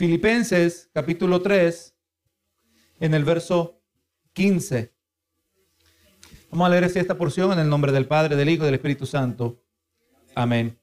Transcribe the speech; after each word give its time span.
Filipenses 0.00 0.88
capítulo 0.94 1.42
3, 1.42 1.94
en 3.00 3.12
el 3.12 3.22
verso 3.22 3.82
15. 4.32 4.94
Vamos 6.50 6.66
a 6.66 6.70
leer 6.70 6.84
esta 6.84 7.18
porción 7.18 7.52
en 7.52 7.58
el 7.58 7.68
nombre 7.68 7.92
del 7.92 8.06
Padre, 8.06 8.34
del 8.34 8.48
Hijo 8.48 8.62
y 8.62 8.64
del 8.64 8.76
Espíritu 8.76 9.04
Santo. 9.04 9.62
Amén. 10.34 10.80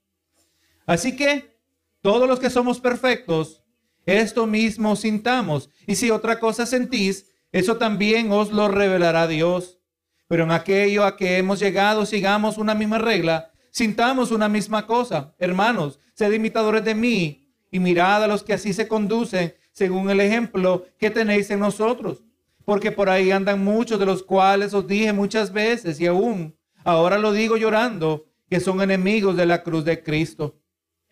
Así 0.85 1.15
que 1.15 1.59
todos 2.01 2.27
los 2.27 2.39
que 2.39 2.51
somos 2.51 2.79
perfectos, 2.79 3.63
esto 4.05 4.45
mismo 4.45 4.95
sintamos. 4.95 5.71
Y 5.87 5.95
si 5.95 6.11
otra 6.11 6.39
cosa 6.39 6.67
sentís, 6.67 7.31
eso 7.51 7.77
también 7.77 8.31
os 8.31 8.51
lo 8.51 8.67
revelará 8.67 9.25
Dios. 9.25 9.79
Pero 10.27 10.43
en 10.43 10.51
aquello 10.51 11.03
a 11.03 11.17
que 11.17 11.39
hemos 11.39 11.57
llegado, 11.57 12.05
sigamos 12.05 12.59
una 12.59 12.75
misma 12.75 12.99
regla, 12.99 13.51
sintamos 13.71 14.29
una 14.29 14.47
misma 14.47 14.85
cosa. 14.85 15.33
Hermanos, 15.39 15.99
sed 16.13 16.31
imitadores 16.33 16.85
de 16.85 16.93
mí 16.93 17.46
y 17.71 17.79
mirad 17.79 18.23
a 18.23 18.27
los 18.27 18.43
que 18.43 18.53
así 18.53 18.73
se 18.73 18.87
conducen 18.87 19.53
según 19.71 20.09
el 20.09 20.19
ejemplo 20.19 20.85
que 20.97 21.09
tenéis 21.09 21.49
en 21.51 21.59
nosotros. 21.59 22.23
Porque 22.65 22.91
por 22.91 23.09
ahí 23.09 23.31
andan 23.31 23.63
muchos 23.63 23.99
de 23.99 24.05
los 24.05 24.23
cuales 24.23 24.73
os 24.73 24.87
dije 24.87 25.13
muchas 25.13 25.53
veces 25.53 25.99
y 25.99 26.07
aún 26.07 26.57
ahora 26.83 27.17
lo 27.17 27.31
digo 27.31 27.57
llorando, 27.57 28.25
que 28.49 28.59
son 28.59 28.81
enemigos 28.81 29.35
de 29.35 29.45
la 29.45 29.61
cruz 29.63 29.83
de 29.83 30.03
Cristo, 30.03 30.55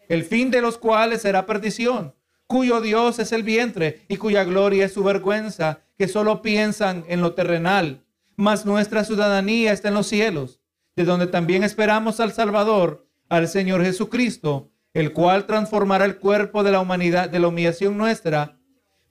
el 0.07 0.23
fin 0.23 0.51
de 0.51 0.61
los 0.61 0.77
cuales 0.77 1.21
será 1.21 1.45
perdición, 1.45 2.15
cuyo 2.47 2.81
Dios 2.81 3.19
es 3.19 3.31
el 3.31 3.43
vientre 3.43 4.05
y 4.07 4.17
cuya 4.17 4.43
gloria 4.43 4.85
es 4.85 4.93
su 4.93 5.03
vergüenza, 5.03 5.81
que 5.97 6.07
solo 6.07 6.41
piensan 6.41 7.03
en 7.07 7.21
lo 7.21 7.33
terrenal, 7.33 8.05
mas 8.35 8.65
nuestra 8.65 9.03
ciudadanía 9.03 9.71
está 9.73 9.89
en 9.89 9.95
los 9.95 10.07
cielos, 10.07 10.61
de 10.95 11.03
donde 11.03 11.27
también 11.27 11.63
esperamos 11.63 12.19
al 12.19 12.31
Salvador, 12.31 13.07
al 13.27 13.47
Señor 13.47 13.83
Jesucristo, 13.83 14.71
el 14.95 15.11
cual 15.11 15.45
transformará 15.45 16.05
el 16.05 16.17
cuerpo 16.17 16.63
de 16.63 16.71
la 16.71 16.79
humanidad, 16.79 17.29
de 17.29 17.39
la 17.39 17.49
humillación 17.49 17.97
nuestra, 17.97 18.57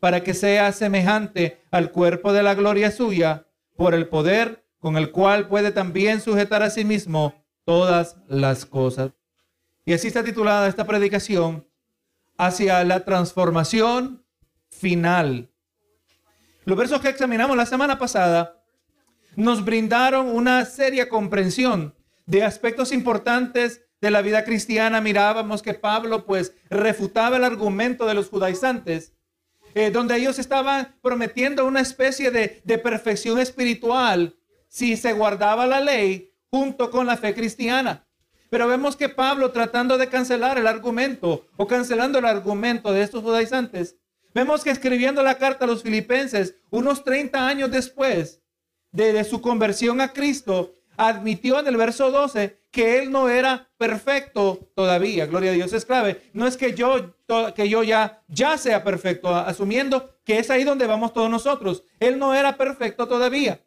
para 0.01 0.23
que 0.25 0.33
sea 0.33 0.73
semejante 0.73 1.61
al 1.71 1.93
cuerpo 1.93 2.33
de 2.33 2.43
la 2.43 2.55
gloria 2.55 2.91
suya, 2.91 3.47
por 3.77 3.93
el 3.93 4.09
poder 4.09 4.65
con 4.79 4.97
el 4.97 5.11
cual 5.11 5.47
puede 5.47 5.73
también 5.73 6.23
sujetar 6.23 6.63
a 6.63 6.71
sí 6.71 6.87
mismo 6.87 7.35
todas 7.67 8.17
las 8.29 8.65
cosas. 8.65 9.13
Y 9.85 9.93
así 9.93 10.09
está 10.09 10.25
titulada 10.25 10.69
esta 10.69 10.87
predicación, 10.87 11.69
hacia 12.39 12.83
la 12.83 13.05
transformación 13.05 14.25
final. 14.71 15.51
Los 16.65 16.79
versos 16.79 17.03
que 17.03 17.11
examinamos 17.11 17.59
la 17.59 17.67
semana 17.67 17.99
pasada 17.99 18.65
nos 19.37 19.63
brindaron 19.63 20.29
una 20.35 20.65
seria 20.65 21.11
comprensión 21.11 21.95
de 22.25 22.43
aspectos 22.43 22.91
importantes 22.91 23.84
de 24.05 24.11
la 24.11 24.21
vida 24.21 24.45
cristiana 24.45 25.01
mirábamos 25.01 25.63
que 25.63 25.73
Pablo 25.73 26.27
pues 26.27 26.53
refutaba 26.69 27.39
el 27.39 27.45
argumento 27.45 28.05
de 28.05 28.13
los 28.13 28.29
judaizantes, 28.29 29.15
eh, 29.75 29.91
donde 29.91 30.15
ellos 30.17 30.39
estaban 30.39 30.95
prometiendo 31.01 31.65
una 31.65 31.81
especie 31.81 32.31
de, 32.31 32.61
de 32.65 32.77
perfección 32.77 33.39
espiritual 33.39 34.37
si 34.69 34.99
se 34.99 35.15
guardaba 35.15 35.67
la 35.67 35.81
ley 35.81 36.35
junto 36.51 36.91
con 36.91 37.07
la 37.07 37.17
fe 37.17 37.35
cristiana. 37.35 38.07
Pero 38.51 38.69
vemos 38.69 38.95
que 38.95 39.09
Pablo 39.09 39.53
tratando 39.53 39.97
de 39.97 40.11
cancelar 40.11 40.59
el 40.59 40.67
argumento 40.67 41.47
o 41.57 41.67
cancelando 41.67 42.19
el 42.19 42.27
argumento 42.27 42.93
de 42.93 43.01
estos 43.01 43.23
judaizantes, 43.23 43.97
vemos 44.35 44.65
que 44.65 44.71
escribiendo 44.71 45.23
la 45.23 45.39
carta 45.39 45.65
a 45.65 45.69
los 45.69 45.83
filipenses 45.83 46.57
unos 46.69 47.05
30 47.05 47.49
años 47.49 47.71
después 47.71 48.43
de, 48.93 49.25
su 49.25 49.41
conversión 49.41 50.03
a 50.03 50.13
Cristo, 50.13 50.75
admitió 50.99 51.59
en 51.59 51.69
el 51.69 51.79
verso 51.79 52.11
12 52.11 52.64
que 52.75 52.99
él 52.99 53.13
no 53.13 53.29
era 53.29 53.71
perfecto 53.79 54.73
todavía. 54.75 55.27
Gloria 55.27 55.53
a 55.53 55.55
Dios 55.55 55.73
es 55.73 55.85
clave. 55.85 56.23
No 56.33 56.45
es 56.45 56.57
que 56.57 56.75
yo, 56.75 57.15
que 57.55 57.69
yo 57.69 57.85
ya, 57.85 58.25
ya 58.27 58.59
sea 58.59 58.83
perfecto, 58.83 59.33
asumiendo 59.33 60.19
que 60.25 60.41
es 60.41 60.51
ahí 60.51 60.65
donde 60.65 60.89
vamos 60.89 61.13
todos 61.13 61.31
nosotros. 61.31 61.85
Él 62.01 62.19
no 62.19 62.35
era 62.35 62.57
perfecto 62.57 63.07
todavía. 63.07 63.65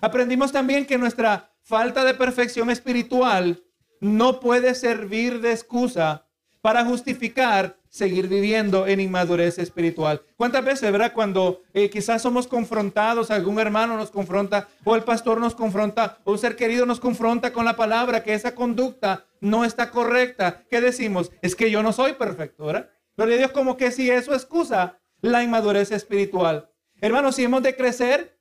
Aprendimos 0.00 0.50
también 0.50 0.86
que 0.86 0.96
nuestra 0.96 1.52
falta 1.60 2.04
de 2.04 2.14
perfección 2.14 2.70
espiritual 2.70 3.62
no 4.00 4.40
puede 4.40 4.74
servir 4.74 5.42
de 5.42 5.52
excusa 5.52 6.26
para 6.62 6.86
justificar 6.86 7.77
seguir 7.90 8.28
viviendo 8.28 8.86
en 8.86 9.00
inmadurez 9.00 9.58
espiritual. 9.58 10.22
¿Cuántas 10.36 10.64
veces, 10.64 10.92
verdad? 10.92 11.12
Cuando 11.12 11.62
eh, 11.72 11.90
quizás 11.90 12.22
somos 12.22 12.46
confrontados, 12.46 13.30
algún 13.30 13.58
hermano 13.58 13.96
nos 13.96 14.10
confronta, 14.10 14.68
o 14.84 14.94
el 14.94 15.04
pastor 15.04 15.40
nos 15.40 15.54
confronta, 15.54 16.18
o 16.24 16.32
un 16.32 16.38
ser 16.38 16.56
querido 16.56 16.86
nos 16.86 17.00
confronta 17.00 17.52
con 17.52 17.64
la 17.64 17.76
palabra 17.76 18.22
que 18.22 18.34
esa 18.34 18.54
conducta 18.54 19.26
no 19.40 19.64
está 19.64 19.90
correcta, 19.90 20.64
¿qué 20.70 20.80
decimos? 20.80 21.32
Es 21.42 21.54
que 21.54 21.70
yo 21.70 21.82
no 21.82 21.92
soy 21.92 22.14
perfecto, 22.14 22.66
¿verdad? 22.66 22.90
Pero 23.14 23.36
Dios 23.36 23.50
como 23.50 23.76
que 23.76 23.90
si 23.90 24.10
eso 24.10 24.34
excusa 24.34 24.98
la 25.20 25.42
inmadurez 25.42 25.90
espiritual. 25.90 26.70
Hermanos, 27.00 27.36
si 27.36 27.44
hemos 27.44 27.62
de 27.62 27.74
crecer, 27.76 28.38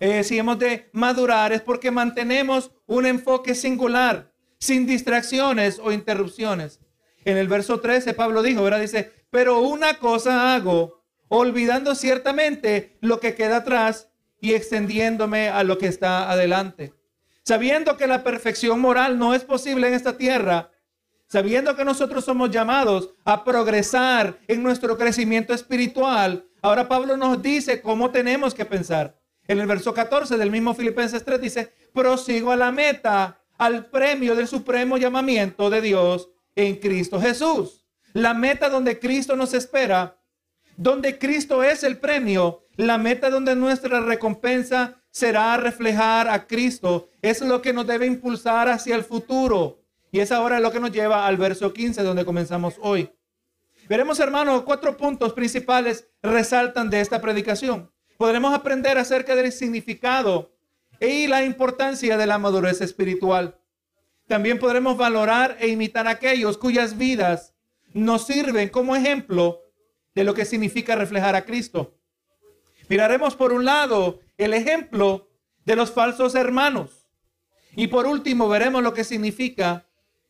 eh, 0.00 0.22
si 0.24 0.38
hemos 0.38 0.58
de 0.58 0.90
madurar, 0.92 1.52
es 1.52 1.60
porque 1.60 1.90
mantenemos 1.90 2.70
un 2.86 3.06
enfoque 3.06 3.54
singular, 3.54 4.32
sin 4.58 4.86
distracciones 4.86 5.80
o 5.82 5.92
interrupciones. 5.92 6.80
En 7.24 7.36
el 7.36 7.48
verso 7.48 7.80
13 7.80 8.14
Pablo 8.14 8.42
dijo, 8.42 8.62
¿verdad? 8.62 8.80
Dice, 8.80 9.12
pero 9.30 9.60
una 9.60 9.98
cosa 9.98 10.54
hago, 10.54 11.02
olvidando 11.28 11.94
ciertamente 11.94 12.96
lo 13.00 13.20
que 13.20 13.34
queda 13.34 13.58
atrás 13.58 14.08
y 14.40 14.54
extendiéndome 14.54 15.48
a 15.48 15.62
lo 15.64 15.78
que 15.78 15.86
está 15.86 16.30
adelante. 16.30 16.94
Sabiendo 17.44 17.96
que 17.96 18.06
la 18.06 18.22
perfección 18.22 18.80
moral 18.80 19.18
no 19.18 19.34
es 19.34 19.44
posible 19.44 19.88
en 19.88 19.94
esta 19.94 20.16
tierra, 20.16 20.70
sabiendo 21.26 21.76
que 21.76 21.84
nosotros 21.84 22.24
somos 22.24 22.50
llamados 22.50 23.14
a 23.24 23.44
progresar 23.44 24.38
en 24.48 24.62
nuestro 24.62 24.96
crecimiento 24.96 25.54
espiritual, 25.54 26.46
ahora 26.62 26.88
Pablo 26.88 27.16
nos 27.16 27.42
dice 27.42 27.80
cómo 27.82 28.10
tenemos 28.10 28.54
que 28.54 28.64
pensar. 28.64 29.18
En 29.46 29.58
el 29.58 29.66
verso 29.66 29.94
14 29.94 30.36
del 30.36 30.50
mismo 30.50 30.74
Filipenses 30.74 31.24
3 31.24 31.40
dice, 31.40 31.72
prosigo 31.92 32.52
a 32.52 32.56
la 32.56 32.70
meta, 32.70 33.40
al 33.56 33.86
premio 33.86 34.36
del 34.36 34.46
supremo 34.46 34.98
llamamiento 34.98 35.68
de 35.70 35.80
Dios 35.80 36.30
en 36.58 36.74
Cristo 36.76 37.20
Jesús. 37.20 37.86
La 38.12 38.34
meta 38.34 38.68
donde 38.68 38.98
Cristo 38.98 39.36
nos 39.36 39.54
espera, 39.54 40.18
donde 40.76 41.16
Cristo 41.16 41.62
es 41.62 41.84
el 41.84 41.98
premio, 41.98 42.64
la 42.74 42.98
meta 42.98 43.30
donde 43.30 43.54
nuestra 43.54 44.00
recompensa 44.00 45.00
será 45.08 45.56
reflejar 45.56 46.28
a 46.28 46.46
Cristo, 46.46 47.08
es 47.22 47.40
lo 47.42 47.62
que 47.62 47.72
nos 47.72 47.86
debe 47.86 48.06
impulsar 48.06 48.68
hacia 48.68 48.96
el 48.96 49.04
futuro. 49.04 49.84
Y 50.10 50.18
es 50.18 50.32
ahora 50.32 50.58
lo 50.58 50.72
que 50.72 50.80
nos 50.80 50.90
lleva 50.90 51.26
al 51.26 51.36
verso 51.36 51.72
15 51.72 52.02
donde 52.02 52.24
comenzamos 52.24 52.74
hoy. 52.80 53.08
Veremos, 53.88 54.18
hermanos, 54.18 54.62
cuatro 54.62 54.96
puntos 54.96 55.34
principales 55.34 56.08
resaltan 56.22 56.90
de 56.90 57.00
esta 57.00 57.20
predicación. 57.20 57.92
Podremos 58.16 58.52
aprender 58.52 58.98
acerca 58.98 59.36
del 59.36 59.52
significado 59.52 60.52
y 61.00 61.28
la 61.28 61.44
importancia 61.44 62.16
de 62.16 62.26
la 62.26 62.38
madurez 62.38 62.80
espiritual. 62.80 63.60
También 64.28 64.58
podremos 64.58 64.98
valorar 64.98 65.56
e 65.58 65.68
imitar 65.68 66.06
a 66.06 66.10
aquellos 66.10 66.58
cuyas 66.58 66.98
vidas 66.98 67.54
nos 67.94 68.26
sirven 68.26 68.68
como 68.68 68.94
ejemplo 68.94 69.62
de 70.14 70.22
lo 70.22 70.34
que 70.34 70.44
significa 70.44 70.94
reflejar 70.94 71.34
a 71.34 71.46
Cristo. 71.46 71.98
Miraremos 72.88 73.34
por 73.34 73.52
un 73.52 73.64
lado 73.64 74.20
el 74.36 74.52
ejemplo 74.52 75.30
de 75.64 75.76
los 75.76 75.90
falsos 75.90 76.34
hermanos. 76.34 77.08
Y 77.74 77.86
por 77.86 78.06
último 78.06 78.48
veremos 78.48 78.82
lo 78.82 78.92
que 78.92 79.04
significa 79.04 79.86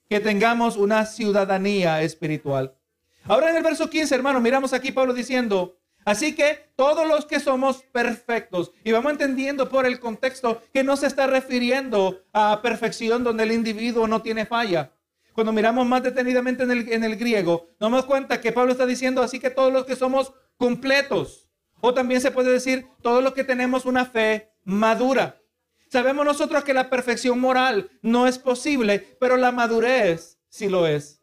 que 0.08 0.20
tengamos 0.20 0.76
una 0.76 1.04
ciudadanía 1.04 2.02
espiritual. 2.02 2.76
Ahora 3.24 3.50
en 3.50 3.56
el 3.56 3.62
verso 3.64 3.90
15, 3.90 4.14
hermanos, 4.14 4.40
miramos 4.40 4.72
aquí 4.72 4.92
Pablo 4.92 5.12
diciendo, 5.12 5.77
Así 6.08 6.34
que 6.34 6.70
todos 6.74 7.06
los 7.06 7.26
que 7.26 7.38
somos 7.38 7.82
perfectos, 7.92 8.72
y 8.82 8.92
vamos 8.92 9.12
entendiendo 9.12 9.68
por 9.68 9.84
el 9.84 10.00
contexto 10.00 10.62
que 10.72 10.82
no 10.82 10.96
se 10.96 11.06
está 11.06 11.26
refiriendo 11.26 12.24
a 12.32 12.62
perfección 12.62 13.22
donde 13.22 13.42
el 13.42 13.52
individuo 13.52 14.08
no 14.08 14.22
tiene 14.22 14.46
falla. 14.46 14.90
Cuando 15.34 15.52
miramos 15.52 15.86
más 15.86 16.02
detenidamente 16.02 16.62
en 16.62 17.04
el, 17.04 17.16
griego, 17.16 17.66
nos 17.78 17.90
damos 17.90 18.06
cuenta 18.06 18.40
que 18.40 18.52
Pablo 18.52 18.72
está 18.72 18.86
diciendo, 18.86 19.22
así 19.22 19.38
que 19.38 19.50
todos 19.50 19.70
los 19.70 19.84
que 19.84 19.96
somos 19.96 20.32
completos, 20.56 21.50
o 21.82 21.92
también 21.92 22.22
se 22.22 22.30
puede 22.30 22.52
decir, 22.52 22.86
todos 23.02 23.22
los 23.22 23.34
que 23.34 23.44
tenemos 23.44 23.84
una 23.84 24.06
fe 24.06 24.50
madura. 24.64 25.42
Sabemos 25.90 26.24
nosotros 26.24 26.64
que 26.64 26.72
la 26.72 26.88
perfección 26.88 27.38
moral 27.38 27.90
no 28.00 28.26
es 28.26 28.38
posible, 28.38 29.18
pero 29.20 29.36
la 29.36 29.52
madurez 29.52 30.38
sí 30.48 30.70
lo 30.70 30.86
es. 30.86 31.20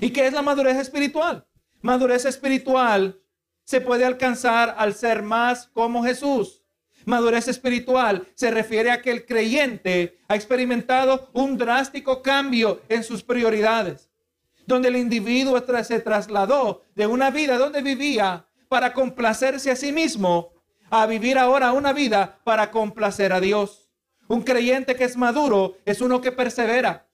¿Y 0.00 0.10
qué 0.10 0.26
es 0.26 0.32
la 0.32 0.42
madurez 0.42 0.78
espiritual? 0.78 1.46
Madurez 1.80 2.24
espiritual 2.24 3.20
se 3.66 3.80
puede 3.80 4.04
alcanzar 4.04 4.76
al 4.78 4.94
ser 4.94 5.22
más 5.22 5.66
como 5.74 6.04
Jesús. 6.04 6.62
Madurez 7.04 7.48
espiritual 7.48 8.26
se 8.34 8.50
refiere 8.50 8.90
a 8.90 9.02
que 9.02 9.10
el 9.10 9.26
creyente 9.26 10.18
ha 10.28 10.36
experimentado 10.36 11.28
un 11.32 11.58
drástico 11.58 12.22
cambio 12.22 12.80
en 12.88 13.02
sus 13.04 13.22
prioridades, 13.22 14.08
donde 14.66 14.88
el 14.88 14.96
individuo 14.96 15.60
se 15.82 16.00
trasladó 16.00 16.82
de 16.94 17.06
una 17.06 17.30
vida 17.30 17.58
donde 17.58 17.82
vivía 17.82 18.46
para 18.68 18.92
complacerse 18.92 19.70
a 19.70 19.76
sí 19.76 19.92
mismo 19.92 20.52
a 20.88 21.06
vivir 21.06 21.36
ahora 21.36 21.72
una 21.72 21.92
vida 21.92 22.38
para 22.44 22.70
complacer 22.70 23.32
a 23.32 23.40
Dios. 23.40 23.88
Un 24.28 24.42
creyente 24.42 24.94
que 24.94 25.04
es 25.04 25.16
maduro 25.16 25.76
es 25.84 26.00
uno 26.00 26.20
que 26.20 26.32
persevera. 26.32 27.08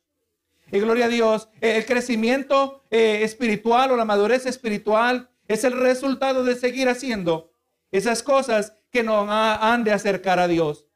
Y 0.71 0.81
gloria 0.81 1.07
a 1.07 1.09
Dios, 1.09 1.49
el 1.61 1.85
crecimiento 1.85 2.83
eh, 2.91 3.21
espiritual 3.23 3.93
o 3.93 3.97
la 3.97 4.07
madurez 4.07 4.47
espiritual 4.47 5.29
es 5.49 5.65
el 5.65 5.73
resultado 5.73 6.45
de 6.45 6.55
seguir 6.55 6.89
haciendo 6.89 7.51
esas 7.91 8.23
cosas 8.23 8.75
que 8.91 9.03
nos 9.03 9.27
han 9.29 9.85
de 9.85 9.93
acercar 9.93 10.39
a 10.39 10.49
Dios. 10.49 10.87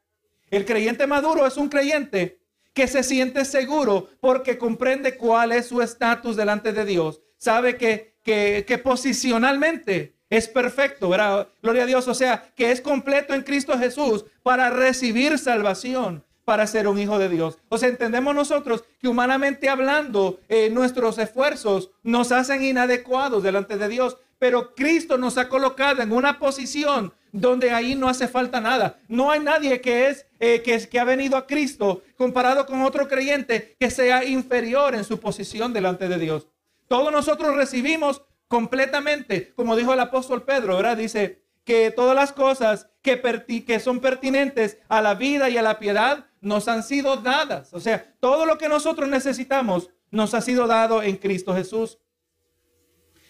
El 0.51 0.65
creyente 0.65 1.07
maduro 1.07 1.47
es 1.47 1.57
un 1.57 1.69
creyente 1.69 2.39
que 2.73 2.87
se 2.87 3.03
siente 3.03 3.45
seguro 3.45 4.09
porque 4.21 4.59
comprende 4.59 5.17
cuál 5.17 5.53
es 5.53 5.67
su 5.67 5.81
estatus 5.83 6.37
delante 6.37 6.73
de 6.73 6.85
Dios. 6.85 7.21
Sabe 7.39 7.77
que, 7.77 8.15
que, 8.23 8.65
que 8.67 8.79
posicionalmente 8.79 10.17
es 10.29 10.49
perfecto, 10.49 11.09
¿verdad? 11.09 11.49
Gloria 11.63 11.85
a 11.85 11.87
Dios. 11.87 12.09
O 12.09 12.15
sea, 12.15 12.53
que 12.55 12.71
es 12.71 12.81
completo 12.81 13.35
en 13.35 13.43
Cristo 13.43 13.79
Jesús 13.79 14.25
para 14.43 14.71
recibir 14.71 15.39
salvación, 15.39 16.25
para 16.45 16.67
ser 16.67 16.87
un 16.87 16.99
hijo 16.99 17.19
de 17.19 17.29
Dios. 17.29 17.59
O 17.69 17.79
sea, 17.79 17.89
entendemos 17.89 18.35
nosotros 18.35 18.85
que 19.01 19.09
humanamente 19.09 19.69
hablando, 19.69 20.41
eh, 20.49 20.71
nuestros 20.71 21.19
esfuerzos 21.19 21.91
nos 22.03 22.33
hacen 22.33 22.63
inadecuados 22.63 23.43
delante 23.43 23.77
de 23.77 23.89
Dios, 23.89 24.19
pero 24.39 24.75
Cristo 24.75 25.17
nos 25.19 25.39
ha 25.39 25.49
colocado 25.49 26.03
en 26.03 26.13
una 26.13 26.39
posición 26.39 27.13
donde 27.33 27.71
ahí 27.71 27.95
no 27.95 28.09
hace 28.09 28.29
falta 28.29 28.61
nada. 28.61 28.99
No 29.09 29.31
hay 29.31 29.41
nadie 29.41 29.81
que 29.81 30.09
es 30.09 30.27
eh, 30.41 30.63
que, 30.63 30.89
que 30.89 30.99
ha 30.99 31.05
venido 31.05 31.37
a 31.37 31.47
Cristo 31.47 32.03
comparado 32.17 32.67
con 32.67 32.83
otro 32.83 33.09
creyente 33.09 33.77
que 33.79 33.91
sea 33.91 34.25
inferior 34.25 34.95
en 34.95 35.05
su 35.05 35.21
posición 35.21 35.73
delante 35.73 36.09
de 36.09 36.19
Dios. 36.19 36.47
Todos 36.89 37.13
nosotros 37.13 37.57
recibimos 37.57 38.23
completamente, 38.49 39.53
como 39.55 39.77
dijo 39.77 39.93
el 39.93 40.01
apóstol 40.01 40.45
Pedro, 40.45 40.77
¿verdad? 40.77 40.97
Dice 40.97 41.43
que 41.65 41.91
todas 41.91 42.15
las 42.15 42.33
cosas 42.33 42.89
que, 43.03 43.21
que 43.67 43.81
son 43.81 44.01
pertinentes 44.01 44.79
a 44.89 45.03
la 45.03 45.15
vida 45.15 45.51
y 45.51 45.57
a 45.57 45.63
la 45.63 45.79
piedad 45.79 46.27
nos 46.41 46.69
han 46.69 46.85
sido 46.85 47.17
dadas. 47.17 47.75
O 47.75 47.81
sea, 47.81 48.15
todo 48.21 48.47
lo 48.47 48.57
que 48.57 48.69
nosotros 48.69 49.09
necesitamos 49.09 49.91
nos 50.11 50.33
ha 50.35 50.41
sido 50.41 50.69
dado 50.69 51.03
en 51.03 51.17
Cristo 51.17 51.55
Jesús. 51.55 51.99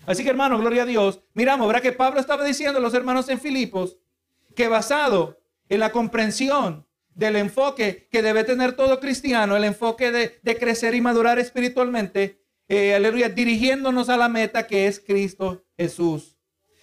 Así 0.06 0.22
que 0.22 0.30
hermano, 0.30 0.58
gloria 0.58 0.84
a 0.84 0.86
Dios. 0.86 1.20
Miramos, 1.34 1.66
¿verdad? 1.66 1.82
Que 1.82 1.92
Pablo 1.92 2.20
estaba 2.20 2.44
diciendo 2.44 2.78
a 2.78 2.82
los 2.82 2.94
hermanos 2.94 3.28
en 3.28 3.40
Filipos 3.40 3.98
que 4.54 4.68
basado 4.68 5.38
en 5.68 5.80
la 5.80 5.92
comprensión 5.92 6.86
del 7.14 7.36
enfoque 7.36 8.08
que 8.10 8.22
debe 8.22 8.44
tener 8.44 8.74
todo 8.74 9.00
cristiano, 9.00 9.56
el 9.56 9.64
enfoque 9.64 10.12
de, 10.12 10.38
de 10.42 10.58
crecer 10.58 10.94
y 10.94 11.00
madurar 11.00 11.38
espiritualmente, 11.38 12.42
eh, 12.68 12.94
aleluya, 12.94 13.28
dirigiéndonos 13.28 14.08
a 14.08 14.16
la 14.16 14.28
meta 14.28 14.66
que 14.66 14.86
es 14.86 15.00
Cristo 15.00 15.64
Jesús. 15.76 16.36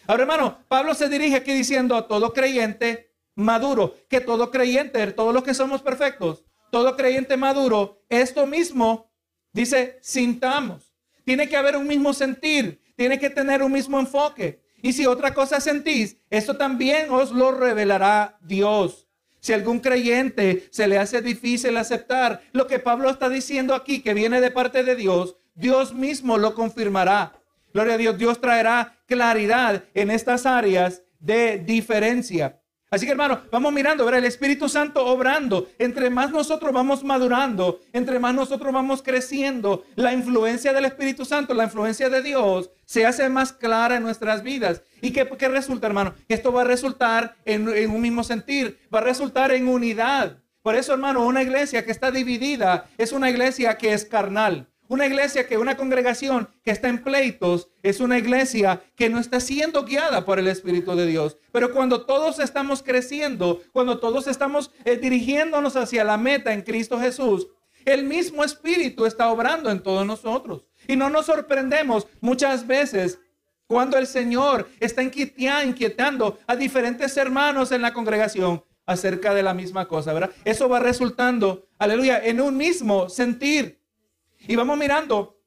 Ahora, 0.07 0.23
hermano, 0.23 0.59
Pablo 0.67 0.93
se 0.93 1.07
dirige 1.07 1.35
aquí 1.35 1.53
diciendo 1.53 1.95
a 1.95 2.07
todo 2.07 2.33
creyente 2.33 3.13
maduro, 3.35 3.95
que 4.09 4.21
todo 4.21 4.51
creyente, 4.51 5.05
todos 5.11 5.33
los 5.33 5.43
que 5.43 5.53
somos 5.53 5.81
perfectos, 5.81 6.45
todo 6.71 6.95
creyente 6.95 7.37
maduro, 7.37 8.03
esto 8.09 8.45
mismo, 8.45 9.11
dice, 9.51 9.97
sintamos. 10.01 10.93
Tiene 11.23 11.47
que 11.47 11.55
haber 11.55 11.77
un 11.77 11.87
mismo 11.87 12.13
sentir, 12.13 12.81
tiene 13.03 13.19
que 13.19 13.29
tener 13.29 13.61
un 13.61 13.73
mismo 13.73 14.00
enfoque. 14.00 14.61
Y 14.81 14.94
si 14.94 15.05
otra 15.05 15.33
cosa 15.33 15.59
sentís, 15.59 16.15
esto 16.29 16.55
también 16.55 17.11
os 17.11 17.31
lo 17.31 17.51
revelará 17.51 18.38
Dios. 18.39 19.09
Si 19.41 19.51
algún 19.51 19.81
creyente 19.81 20.69
se 20.71 20.88
le 20.88 20.97
hace 20.97 21.21
difícil 21.21 21.75
aceptar 21.75 22.44
lo 22.53 22.65
que 22.65 22.79
Pablo 22.79 23.09
está 23.09 23.27
diciendo 23.27 23.75
aquí, 23.75 24.01
que 24.01 24.13
viene 24.13 24.39
de 24.39 24.51
parte 24.51 24.85
de 24.85 24.95
Dios, 24.95 25.35
Dios 25.53 25.94
mismo 25.94 26.38
lo 26.38 26.55
confirmará. 26.55 27.33
Gloria 27.73 27.95
a 27.95 27.97
Dios, 27.97 28.17
Dios 28.17 28.39
traerá 28.39 28.97
claridad 29.06 29.83
en 29.94 30.09
estas 30.09 30.45
áreas 30.45 31.03
de 31.19 31.57
diferencia. 31.57 32.61
Así 32.94 33.07
que 33.07 33.13
hermano, 33.13 33.42
vamos 33.51 33.74
mirando, 33.74 34.06
ver 34.06 34.13
el 34.13 34.25
Espíritu 34.25 34.69
Santo 34.69 35.04
obrando. 35.04 35.68
Entre 35.80 36.12
más 36.12 36.30
nosotros 36.30 36.72
vamos 36.72 37.04
madurando, 37.04 37.81
entre 37.92 38.19
más 38.19 38.36
nosotros 38.36 38.72
vamos 38.72 39.01
creciendo, 39.01 39.84
la 39.95 40.13
influencia 40.13 40.74
del 40.74 40.86
Espíritu 40.86 41.25
Santo, 41.25 41.56
la 41.56 41.63
influencia 41.63 42.07
de 42.12 42.22
Dios, 42.22 42.69
se 42.86 43.07
hace 43.07 43.30
más 43.30 43.51
clara 43.51 43.95
en 43.95 44.04
nuestras 44.04 44.44
vidas. 44.44 44.84
¿Y 45.01 45.10
qué, 45.10 45.24
resulta, 45.24 45.88
hermano? 45.88 46.13
Esto 46.28 46.54
va 46.54 46.62
a 46.62 46.66
resultar 46.66 47.36
en, 47.45 47.68
en 47.68 47.90
un 47.90 48.00
mismo 48.00 48.24
sentir, 48.24 48.78
va 48.94 49.00
a 49.00 49.04
resultar 49.04 49.51
en 49.54 49.68
unidad. 49.68 50.38
Por 50.62 50.75
eso, 50.75 50.94
hermano, 50.94 51.25
una 51.25 51.42
iglesia 51.42 51.84
que 51.84 51.92
está 51.92 52.12
dividida 52.12 52.86
es 53.00 53.12
una 53.12 53.31
iglesia 53.31 53.75
que 53.75 53.94
es 53.94 54.06
carnal. 54.06 54.68
Una 54.88 55.06
iglesia 55.06 55.47
que, 55.47 55.57
una 55.57 55.77
congregación 55.77 56.50
que 56.63 56.71
está 56.71 56.89
en 56.89 57.03
pleitos, 57.03 57.69
es 57.81 58.00
una 58.00 58.18
iglesia 58.18 58.83
que 58.95 59.09
no 59.09 59.19
está 59.19 59.39
siendo 59.39 59.85
guiada 59.85 60.25
por 60.25 60.39
el 60.39 60.47
Espíritu 60.47 60.95
de 60.95 61.07
Dios. 61.07 61.38
Pero 61.51 61.74
cuando 61.74 62.06
todos 62.06 62.39
estamos 62.39 62.83
creciendo, 62.83 63.62
cuando 63.71 64.00
todos 64.00 64.27
estamos 64.27 64.71
eh, 64.85 64.97
dirigiéndonos 64.97 65.75
hacia 65.75 66.03
la 66.03 66.18
meta 66.18 66.53
en 66.53 66.62
Cristo 66.62 67.00
Jesús, 67.00 67.47
el 67.85 68.03
mismo 68.03 68.44
Espíritu 68.44 69.06
está 69.06 69.30
obrando 69.30 69.69
en 69.69 69.81
todos 69.81 70.06
nosotros. 70.06 70.65
Y 70.88 70.95
no 70.95 71.09
nos 71.09 71.25
sorprendemos 71.25 72.07
muchas 72.21 72.68
veces 72.68 73.19
cuando 73.68 73.97
el 73.97 74.07
Señor 74.07 74.69
está 74.80 75.01
inquietando 75.01 76.39
a 76.45 76.56
diferentes 76.56 77.15
hermanos 77.18 77.71
en 77.71 77.81
la 77.81 77.94
congregación 77.94 78.63
acerca 78.85 79.33
de 79.33 79.44
la 79.44 79.53
misma 79.53 79.88
cosa, 79.88 80.13
¿verdad? 80.13 80.31
Eso 80.44 80.68
va 80.68 80.80
resultando, 80.80 81.68
aleluya, 81.80 82.24
en 82.24 82.41
un 82.41 82.57
mismo 82.57 83.09
sentir. 83.09 83.82
Y 84.48 84.56
vamos 84.56 84.78
mirando 84.78 85.40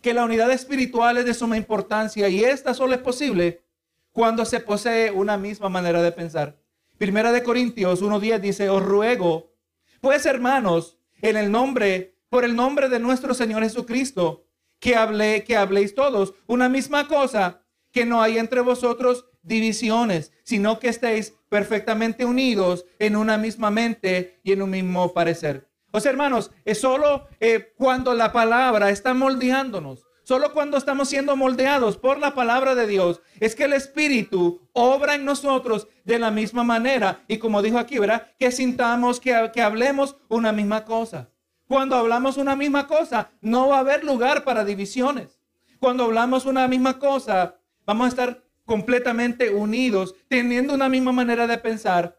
que 0.00 0.14
la 0.14 0.24
unidad 0.24 0.50
espiritual 0.50 1.18
es 1.18 1.26
de 1.26 1.34
suma 1.34 1.56
importancia 1.56 2.28
y 2.28 2.44
esta 2.44 2.74
solo 2.74 2.94
es 2.94 3.00
posible 3.00 3.64
cuando 4.12 4.44
se 4.44 4.60
posee 4.60 5.10
una 5.10 5.36
misma 5.36 5.68
manera 5.68 6.02
de 6.02 6.12
pensar. 6.12 6.58
Primera 6.98 7.32
de 7.32 7.42
Corintios 7.42 8.02
1.10 8.02 8.40
dice, 8.40 8.68
os 8.68 8.82
ruego, 8.82 9.52
pues 10.00 10.24
hermanos, 10.26 10.98
en 11.20 11.36
el 11.36 11.50
nombre, 11.50 12.16
por 12.28 12.44
el 12.44 12.54
nombre 12.54 12.88
de 12.88 12.98
nuestro 12.98 13.34
Señor 13.34 13.62
Jesucristo, 13.62 14.46
que 14.78 14.96
hable, 14.96 15.44
que 15.44 15.56
habléis 15.56 15.94
todos 15.94 16.34
una 16.46 16.68
misma 16.68 17.08
cosa, 17.08 17.62
que 17.90 18.06
no 18.06 18.22
hay 18.22 18.38
entre 18.38 18.60
vosotros 18.60 19.26
divisiones, 19.42 20.32
sino 20.44 20.78
que 20.78 20.88
estéis 20.88 21.34
perfectamente 21.48 22.24
unidos 22.24 22.86
en 22.98 23.16
una 23.16 23.38
misma 23.38 23.70
mente 23.70 24.40
y 24.42 24.52
en 24.52 24.62
un 24.62 24.70
mismo 24.70 25.12
parecer. 25.12 25.68
O 25.94 26.00
sea, 26.00 26.10
hermanos, 26.10 26.50
es 26.64 26.80
solo 26.80 27.28
eh, 27.38 27.72
cuando 27.76 28.14
la 28.14 28.32
palabra 28.32 28.90
está 28.90 29.14
moldeándonos, 29.14 30.04
solo 30.24 30.52
cuando 30.52 30.76
estamos 30.76 31.08
siendo 31.08 31.36
moldeados 31.36 31.98
por 31.98 32.18
la 32.18 32.34
palabra 32.34 32.74
de 32.74 32.88
Dios, 32.88 33.20
es 33.38 33.54
que 33.54 33.62
el 33.62 33.74
Espíritu 33.74 34.68
obra 34.72 35.14
en 35.14 35.24
nosotros 35.24 35.86
de 36.02 36.18
la 36.18 36.32
misma 36.32 36.64
manera. 36.64 37.22
Y 37.28 37.38
como 37.38 37.62
dijo 37.62 37.78
aquí, 37.78 38.00
¿verdad? 38.00 38.26
Que 38.40 38.50
sintamos, 38.50 39.20
que, 39.20 39.52
que 39.54 39.62
hablemos 39.62 40.16
una 40.28 40.50
misma 40.50 40.84
cosa. 40.84 41.30
Cuando 41.68 41.94
hablamos 41.94 42.38
una 42.38 42.56
misma 42.56 42.88
cosa, 42.88 43.30
no 43.40 43.68
va 43.68 43.76
a 43.76 43.80
haber 43.80 44.02
lugar 44.02 44.42
para 44.42 44.64
divisiones. 44.64 45.38
Cuando 45.78 46.02
hablamos 46.02 46.44
una 46.44 46.66
misma 46.66 46.98
cosa, 46.98 47.60
vamos 47.86 48.06
a 48.06 48.08
estar 48.08 48.44
completamente 48.64 49.50
unidos, 49.50 50.16
teniendo 50.26 50.74
una 50.74 50.88
misma 50.88 51.12
manera 51.12 51.46
de 51.46 51.56
pensar 51.56 52.18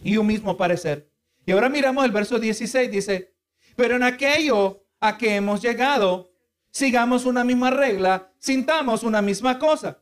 y 0.00 0.16
un 0.16 0.28
mismo 0.28 0.56
parecer. 0.56 1.12
Y 1.46 1.52
ahora 1.52 1.68
miramos 1.68 2.04
el 2.04 2.10
verso 2.10 2.38
16, 2.38 2.90
dice, 2.90 3.34
pero 3.76 3.96
en 3.96 4.02
aquello 4.02 4.84
a 5.00 5.18
que 5.18 5.36
hemos 5.36 5.60
llegado, 5.60 6.30
sigamos 6.70 7.26
una 7.26 7.44
misma 7.44 7.70
regla, 7.70 8.32
sintamos 8.38 9.02
una 9.02 9.20
misma 9.20 9.58
cosa. 9.58 9.98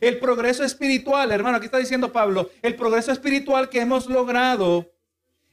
El 0.00 0.18
progreso 0.18 0.62
espiritual, 0.62 1.32
hermano, 1.32 1.56
aquí 1.56 1.66
está 1.66 1.78
diciendo 1.78 2.12
Pablo, 2.12 2.50
el 2.60 2.76
progreso 2.76 3.12
espiritual 3.12 3.70
que 3.70 3.80
hemos 3.80 4.06
logrado, 4.06 4.92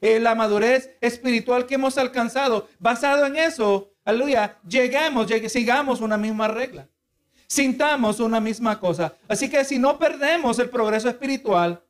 eh, 0.01 0.19
la 0.19 0.35
madurez 0.35 0.97
espiritual 0.99 1.65
que 1.65 1.75
hemos 1.75 1.97
alcanzado, 1.97 2.67
basado 2.77 3.25
en 3.25 3.37
eso, 3.37 3.93
aleluya, 4.03 4.59
lleguemos, 4.67 5.27
sigamos 5.47 6.01
una 6.01 6.17
misma 6.17 6.49
regla, 6.49 6.89
sintamos 7.47 8.19
una 8.19 8.41
misma 8.41 8.81
cosa. 8.81 9.15
Así 9.29 9.49
que 9.49 9.63
si 9.63 9.79
no 9.79 9.97
perdemos 9.97 10.59
el 10.59 10.69
progreso 10.69 11.07
espiritual, 11.07 11.81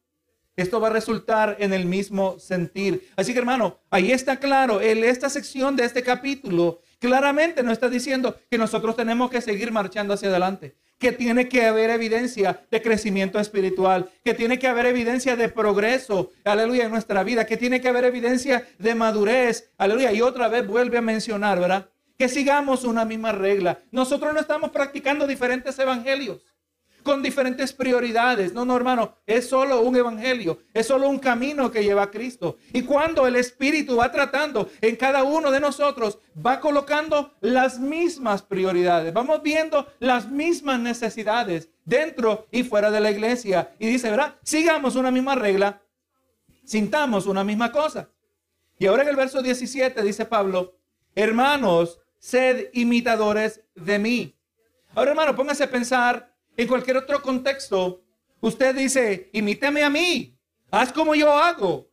esto 0.56 0.80
va 0.80 0.88
a 0.88 0.92
resultar 0.92 1.58
en 1.60 1.74
el 1.74 1.86
mismo 1.86 2.38
sentir. 2.40 3.10
Así 3.16 3.34
que 3.34 3.40
hermano, 3.40 3.80
ahí 3.90 4.12
está 4.12 4.38
claro, 4.38 4.82
en 4.82 5.04
esta 5.04 5.30
sección 5.30 5.76
de 5.76 5.86
este 5.86 6.04
capítulo 6.04 6.82
claramente 7.00 7.64
nos 7.64 7.74
está 7.74 7.90
diciendo 7.90 8.38
que 8.50 8.58
nosotros 8.58 8.96
tenemos 8.96 9.30
que 9.30 9.42
seguir 9.42 9.72
marchando 9.72 10.14
hacia 10.14 10.30
adelante, 10.30 10.76
que 10.98 11.12
tiene 11.12 11.50
que 11.50 11.66
haber 11.66 11.90
evidencia 11.90 12.66
de 12.72 12.82
crecimiento 12.82 13.40
espiritual, 13.40 14.10
que 14.24 14.34
tiene 14.34 14.58
que 14.58 14.68
haber 14.68 14.86
evidencia 14.86 15.36
de 15.36 15.50
progreso, 15.50 16.32
aleluya, 16.46 16.86
en 16.86 16.92
nuestra 16.92 17.24
vida, 17.24 17.46
que 17.46 17.58
tiene 17.58 17.82
que 17.82 17.90
haber 17.90 18.06
evidencia 18.06 18.66
de 18.80 18.96
madurez, 18.96 19.72
aleluya. 19.78 20.14
Y 20.14 20.22
otra 20.22 20.48
vez 20.48 20.66
vuelve 20.66 20.98
a 20.98 21.02
mencionar, 21.02 21.60
¿verdad? 21.60 21.90
Que 22.18 22.30
sigamos 22.30 22.86
una 22.86 23.04
misma 23.04 23.34
regla. 23.34 23.82
Nosotros 23.92 24.34
no 24.34 24.40
estamos 24.40 24.70
practicando 24.70 25.28
diferentes 25.28 25.78
evangelios 25.78 26.42
con 27.04 27.22
diferentes 27.22 27.74
prioridades. 27.74 28.54
No, 28.54 28.66
no, 28.66 28.76
hermano, 28.76 29.18
es 29.28 29.48
solo 29.48 29.82
un 29.82 29.96
evangelio, 29.96 30.60
es 30.74 30.88
solo 30.88 31.10
un 31.10 31.20
camino 31.20 31.70
que 31.70 31.84
lleva 31.84 32.04
a 32.04 32.12
Cristo. 32.12 32.58
Y 32.72 32.84
cuando 32.84 33.28
el 33.28 33.36
Espíritu 33.36 33.98
va 33.98 34.12
tratando 34.12 34.70
en 34.82 34.96
cada 34.96 35.24
uno 35.24 35.52
de 35.52 35.60
nosotros, 35.60 36.18
va 36.36 36.60
colocando 36.60 37.36
las 37.42 37.80
mismas 37.80 38.42
prioridades. 38.42 39.14
Vamos 39.14 39.44
viendo 39.44 39.88
las 40.00 40.30
mismas 40.30 40.80
necesidades 40.80 41.70
dentro 41.86 42.48
y 42.52 42.64
fuera 42.64 42.90
de 42.90 43.02
la 43.02 43.12
iglesia. 43.12 43.74
Y 43.78 43.88
dice, 43.88 44.10
¿verdad? 44.10 44.36
Sigamos 44.44 44.96
una 44.96 45.12
misma 45.12 45.36
regla, 45.36 45.82
sintamos 46.64 47.28
una 47.28 47.44
misma 47.44 47.72
cosa. 47.72 48.10
Y 48.80 48.88
ahora 48.88 49.04
en 49.04 49.10
el 49.10 49.16
verso 49.16 49.42
17 49.42 50.02
dice 50.02 50.26
Pablo, 50.26 50.76
hermanos, 51.16 52.00
sed 52.18 52.70
imitadores 52.74 53.62
de 53.76 54.00
mí. 54.00 54.36
Ahora, 54.96 55.12
hermano, 55.12 55.36
póngase 55.36 55.64
a 55.64 55.70
pensar 55.70 56.33
En 56.56 56.68
cualquier 56.68 56.98
otro 56.98 57.22
contexto, 57.22 58.04
usted 58.42 58.76
dice, 58.76 59.30
imíteme 59.34 59.84
a 59.84 59.90
mí, 59.90 60.38
haz 60.72 60.92
como 60.92 61.16
yo 61.16 61.32
hago. 61.32 61.90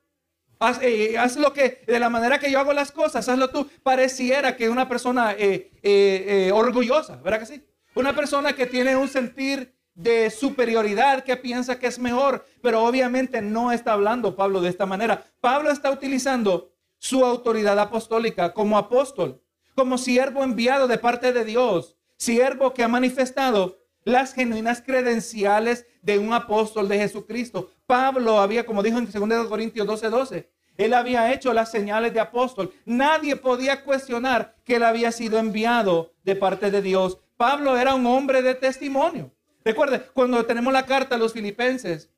Haz, 0.58 0.78
eh, 0.82 1.16
haz, 1.16 1.36
lo 1.36 1.54
que, 1.54 1.82
de 1.86 1.98
la 1.98 2.10
manera 2.10 2.38
que 2.38 2.50
yo 2.50 2.60
hago 2.60 2.74
las 2.74 2.92
cosas, 2.92 3.26
hazlo 3.28 3.48
tú. 3.48 3.66
Pareciera 3.82 4.56
que 4.56 4.68
una 4.68 4.86
persona 4.86 5.34
eh, 5.38 5.70
eh, 5.82 6.50
orgullosa, 6.52 7.16
¿verdad 7.16 7.40
que 7.40 7.46
sí? 7.46 7.64
Una 7.94 8.14
persona 8.14 8.52
que 8.52 8.66
tiene 8.66 8.94
un 8.94 9.08
sentir 9.08 9.74
de 9.94 10.30
superioridad, 10.30 11.24
que 11.24 11.36
piensa 11.36 11.78
que 11.78 11.86
es 11.86 11.98
mejor, 11.98 12.46
pero 12.62 12.84
obviamente 12.84 13.40
no 13.40 13.72
está 13.72 13.94
hablando 13.94 14.36
Pablo 14.36 14.60
de 14.60 14.68
esta 14.68 14.86
manera. 14.86 15.24
Pablo 15.40 15.70
está 15.70 15.90
utilizando 15.90 16.72
su 16.98 17.24
autoridad 17.24 17.78
apostólica 17.78 18.52
como 18.52 18.76
apóstol, 18.76 19.42
como 19.74 19.96
siervo 19.98 20.44
enviado 20.44 20.88
de 20.88 20.98
parte 20.98 21.32
de 21.32 21.44
Dios, 21.44 21.96
siervo 22.16 22.74
que 22.74 22.84
ha 22.84 22.88
manifestado 22.88 23.79
las 24.04 24.34
genuinas 24.34 24.82
credenciales 24.82 25.86
de 26.02 26.18
un 26.18 26.32
apóstol 26.32 26.88
de 26.88 26.98
Jesucristo. 26.98 27.70
Pablo 27.86 28.40
había, 28.40 28.64
como 28.64 28.82
dijo 28.82 28.98
en 28.98 29.10
2 29.10 29.48
Corintios 29.48 29.86
12, 29.86 30.10
12, 30.10 30.50
él 30.76 30.94
había 30.94 31.32
hecho 31.32 31.52
las 31.52 31.70
señales 31.70 32.14
de 32.14 32.20
apóstol. 32.20 32.72
Nadie 32.86 33.36
podía 33.36 33.84
cuestionar 33.84 34.56
que 34.64 34.76
él 34.76 34.82
había 34.82 35.12
sido 35.12 35.38
enviado 35.38 36.12
de 36.24 36.36
parte 36.36 36.70
de 36.70 36.80
Dios. 36.80 37.18
Pablo 37.36 37.76
era 37.76 37.94
un 37.94 38.06
hombre 38.06 38.40
de 38.40 38.54
testimonio. 38.54 39.30
Recuerde, 39.64 40.00
cuando 40.14 40.44
tenemos 40.46 40.72
la 40.72 40.86
carta 40.86 41.16
a 41.16 41.18
los 41.18 41.34
filipenses, 41.34 42.10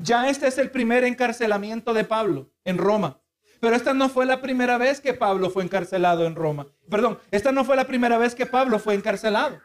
ya 0.00 0.28
este 0.28 0.48
es 0.48 0.58
el 0.58 0.70
primer 0.70 1.04
encarcelamiento 1.04 1.94
de 1.94 2.04
Pablo 2.04 2.50
en 2.64 2.78
Roma. 2.78 3.20
Pero 3.60 3.74
esta 3.74 3.94
no 3.94 4.08
fue 4.08 4.26
la 4.26 4.40
primera 4.40 4.78
vez 4.78 5.00
que 5.00 5.14
Pablo 5.14 5.50
fue 5.50 5.64
encarcelado 5.64 6.26
en 6.26 6.34
Roma. 6.34 6.66
Perdón, 6.88 7.18
esta 7.30 7.52
no 7.52 7.64
fue 7.64 7.76
la 7.76 7.86
primera 7.86 8.18
vez 8.18 8.34
que 8.34 8.46
Pablo 8.46 8.78
fue 8.78 8.94
encarcelado. 8.94 9.60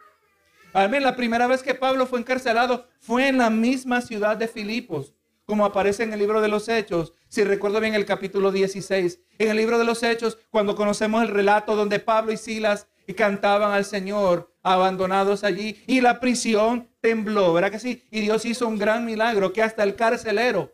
Amén, 0.75 1.03
la 1.03 1.15
primera 1.15 1.45
vez 1.45 1.61
que 1.61 1.75
Pablo 1.75 2.07
fue 2.07 2.19
encarcelado 2.19 2.87
fue 2.99 3.27
en 3.27 3.37
la 3.37 3.51
misma 3.51 4.01
ciudad 4.01 4.35
de 4.35 4.47
Filipos, 4.47 5.13
como 5.45 5.65
aparece 5.65 6.01
en 6.01 6.13
el 6.13 6.17
libro 6.19 6.41
de 6.41 6.47
los 6.47 6.67
Hechos, 6.67 7.13
si 7.29 7.43
recuerdo 7.43 7.79
bien 7.79 7.93
el 7.93 8.05
capítulo 8.05 8.51
16. 8.51 9.19
En 9.37 9.49
el 9.49 9.57
libro 9.57 9.77
de 9.77 9.83
los 9.83 10.01
Hechos, 10.01 10.39
cuando 10.49 10.75
conocemos 10.75 11.21
el 11.21 11.27
relato 11.27 11.75
donde 11.75 11.99
Pablo 11.99 12.31
y 12.31 12.37
Silas 12.37 12.87
cantaban 13.15 13.71
al 13.71 13.85
Señor, 13.85 14.51
abandonados 14.63 15.43
allí, 15.43 15.83
y 15.85 16.01
la 16.01 16.19
prisión 16.19 16.89
tembló, 17.01 17.53
¿verdad 17.53 17.69
que 17.69 17.77
sí? 17.77 18.03
Y 18.09 18.21
Dios 18.21 18.43
hizo 18.43 18.67
un 18.67 18.79
gran 18.79 19.05
milagro 19.05 19.53
que 19.53 19.61
hasta 19.61 19.83
el 19.83 19.95
carcelero 19.95 20.71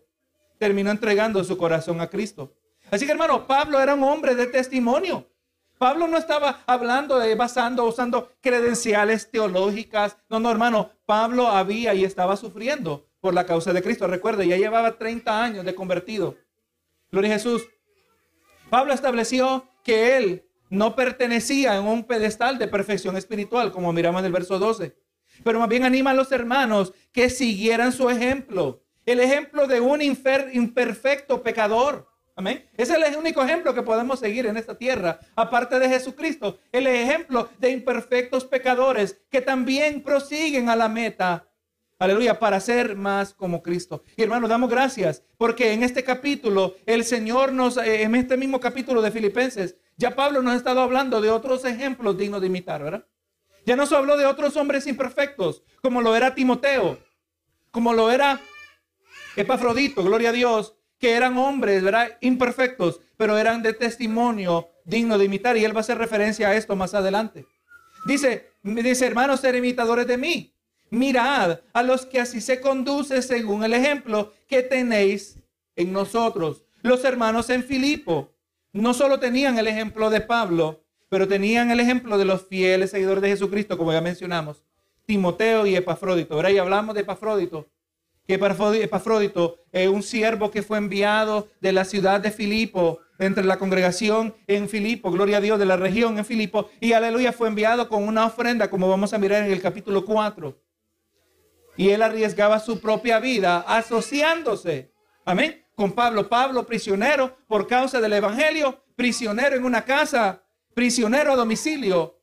terminó 0.59 0.91
entregando 0.91 1.43
su 1.43 1.57
corazón 1.57 1.99
a 1.99 2.07
Cristo. 2.07 2.55
Así 2.89 3.05
que 3.05 3.11
hermano, 3.11 3.45
Pablo 3.45 3.81
era 3.81 3.95
un 3.95 4.03
hombre 4.03 4.33
de 4.33 4.47
testimonio. 4.47 5.28
Pablo 5.79 6.09
no 6.09 6.17
estaba 6.17 6.61
hablando 6.67 7.17
de 7.19 7.35
basando, 7.35 7.85
usando 7.85 8.33
credenciales 8.41 9.31
teológicas. 9.31 10.17
No, 10.27 10.37
no, 10.41 10.51
hermano, 10.51 10.91
Pablo 11.05 11.47
había 11.47 11.93
y 11.93 12.03
estaba 12.03 12.35
sufriendo 12.35 13.07
por 13.21 13.33
la 13.33 13.45
causa 13.45 13.71
de 13.71 13.81
Cristo. 13.81 14.05
Recuerde, 14.05 14.45
ya 14.45 14.57
llevaba 14.57 14.97
30 14.97 15.41
años 15.41 15.63
de 15.63 15.73
convertido. 15.73 16.35
Gloria 17.09 17.31
a 17.31 17.33
Jesús. 17.35 17.65
Pablo 18.69 18.91
estableció 18.93 19.69
que 19.85 20.17
él 20.17 20.45
no 20.69 20.97
pertenecía 20.97 21.77
en 21.77 21.85
un 21.85 22.03
pedestal 22.03 22.57
de 22.57 22.67
perfección 22.67 23.15
espiritual, 23.15 23.71
como 23.71 23.93
miramos 23.93 24.19
en 24.19 24.25
el 24.25 24.33
verso 24.33 24.59
12. 24.59 24.97
Pero 25.45 25.59
más 25.59 25.69
bien 25.69 25.85
anima 25.85 26.11
a 26.11 26.13
los 26.13 26.33
hermanos 26.33 26.93
que 27.13 27.29
siguieran 27.29 27.93
su 27.93 28.09
ejemplo. 28.09 28.83
El 29.05 29.21
ejemplo 29.21 29.65
de 29.65 29.79
un 29.79 30.01
imperfecto 30.01 31.41
pecador 31.41 32.08
Amén. 32.39 32.65
Ese 32.77 32.93
es 32.93 33.05
el 33.05 33.17
único 33.17 33.43
ejemplo 33.43 33.73
que 33.73 33.81
podemos 33.81 34.17
seguir 34.17 34.45
en 34.45 34.55
esta 34.55 34.77
tierra, 34.77 35.19
aparte 35.35 35.77
de 35.77 35.89
Jesucristo. 35.89 36.57
El 36.71 36.87
ejemplo 36.87 37.49
de 37.59 37.69
imperfectos 37.69 38.45
pecadores 38.45 39.19
que 39.29 39.41
también 39.41 40.01
prosiguen 40.01 40.69
a 40.69 40.77
la 40.77 40.87
meta. 40.87 41.49
Aleluya, 41.99 42.39
para 42.39 42.61
ser 42.61 42.95
más 42.95 43.33
como 43.33 43.61
Cristo. 43.61 44.03
Y 44.15 44.23
hermano, 44.23 44.47
damos 44.47 44.69
gracias 44.69 45.21
porque 45.37 45.73
en 45.73 45.83
este 45.83 46.01
capítulo 46.05 46.77
el 46.85 47.03
Señor 47.03 47.51
nos, 47.51 47.75
eh, 47.75 48.03
en 48.03 48.15
este 48.15 48.37
mismo 48.37 48.61
capítulo 48.61 49.01
de 49.01 49.11
Filipenses, 49.11 49.75
ya 49.97 50.15
Pablo 50.15 50.41
nos 50.41 50.53
ha 50.53 50.57
estado 50.57 50.79
hablando 50.79 51.19
de 51.19 51.29
otros 51.31 51.65
ejemplos 51.65 52.17
dignos 52.17 52.39
de 52.39 52.47
imitar, 52.47 52.81
¿verdad? 52.81 53.05
Ya 53.65 53.75
nos 53.75 53.91
habló 53.91 54.15
de 54.15 54.25
otros 54.25 54.55
hombres 54.55 54.87
imperfectos, 54.87 55.61
como 55.81 56.01
lo 56.01 56.15
era 56.15 56.33
Timoteo, 56.33 56.99
como 57.69 57.91
lo 57.91 58.09
era 58.09 58.39
Epafrodito, 59.35 60.01
gloria 60.05 60.29
a 60.29 60.31
Dios, 60.31 60.78
que 60.99 61.13
eran 61.13 61.37
hombres, 61.37 61.81
¿verdad? 61.81 62.17
Imperfectos, 62.21 62.99
pero 63.17 63.37
eran 63.37 63.63
de 63.63 63.73
testimonio 63.73 64.67
digno 64.83 65.17
de 65.17 65.25
imitar. 65.25 65.57
Y 65.57 65.65
él 65.65 65.73
va 65.73 65.77
a 65.77 65.81
hacer 65.81 65.97
referencia 65.97 66.49
a 66.49 66.55
esto 66.55 66.75
más 66.75 66.93
adelante. 66.93 67.45
Dice, 68.05 68.51
dice, 68.63 69.07
hermanos, 69.07 69.39
ser 69.39 69.55
imitadores 69.55 70.07
de 70.07 70.17
mí. 70.17 70.53
Mirad 70.91 71.61
a 71.73 71.83
los 71.83 72.05
que 72.05 72.19
así 72.19 72.41
se 72.41 72.59
conduce 72.59 73.21
según 73.21 73.63
el 73.63 73.73
ejemplo 73.73 74.33
que 74.47 74.63
tenéis 74.63 75.37
en 75.75 75.93
nosotros. 75.93 76.63
Los 76.81 77.03
hermanos 77.05 77.49
en 77.49 77.63
Filipo 77.63 78.33
no 78.73 78.93
solo 78.93 79.19
tenían 79.19 79.57
el 79.59 79.67
ejemplo 79.67 80.09
de 80.09 80.21
Pablo, 80.21 80.83
pero 81.09 81.27
tenían 81.27 81.71
el 81.71 81.79
ejemplo 81.79 82.17
de 82.17 82.25
los 82.25 82.47
fieles 82.47 82.91
seguidores 82.91 83.21
de 83.21 83.29
Jesucristo, 83.29 83.77
como 83.77 83.93
ya 83.93 84.01
mencionamos, 84.01 84.63
Timoteo 85.05 85.65
y 85.65 85.75
Epafrodito. 85.75 86.35
Ahora 86.35 86.51
ya 86.51 86.61
hablamos 86.61 86.95
de 86.95 87.01
Epafrodito 87.01 87.67
que 88.29 88.35
Epafrodito, 88.35 89.57
eh, 89.71 89.87
un 89.87 90.03
siervo 90.03 90.51
que 90.51 90.61
fue 90.61 90.77
enviado 90.77 91.47
de 91.61 91.71
la 91.71 91.83
ciudad 91.83 92.21
de 92.21 92.29
Filipo, 92.29 92.99
entre 93.17 93.43
la 93.43 93.57
congregación 93.57 94.35
en 94.45 94.69
Filipo, 94.69 95.09
gloria 95.09 95.37
a 95.37 95.41
Dios, 95.41 95.57
de 95.57 95.65
la 95.65 95.77
región 95.77 96.19
en 96.19 96.25
Filipo, 96.25 96.69
y 96.79 96.93
aleluya, 96.93 97.33
fue 97.33 97.47
enviado 97.47 97.89
con 97.89 98.07
una 98.07 98.27
ofrenda, 98.27 98.69
como 98.69 98.87
vamos 98.87 99.13
a 99.13 99.17
mirar 99.17 99.45
en 99.45 99.51
el 99.51 99.59
capítulo 99.63 100.05
4. 100.05 100.55
Y 101.75 101.89
él 101.89 102.03
arriesgaba 102.03 102.59
su 102.59 102.79
propia 102.79 103.19
vida 103.19 103.61
asociándose, 103.61 104.93
amén, 105.25 105.65
con 105.73 105.93
Pablo. 105.93 106.29
Pablo, 106.29 106.67
prisionero 106.67 107.35
por 107.47 107.65
causa 107.65 107.99
del 107.99 108.13
evangelio, 108.13 108.83
prisionero 108.95 109.55
en 109.55 109.65
una 109.65 109.83
casa, 109.83 110.43
prisionero 110.75 111.31
a 111.31 111.35
domicilio. 111.35 112.19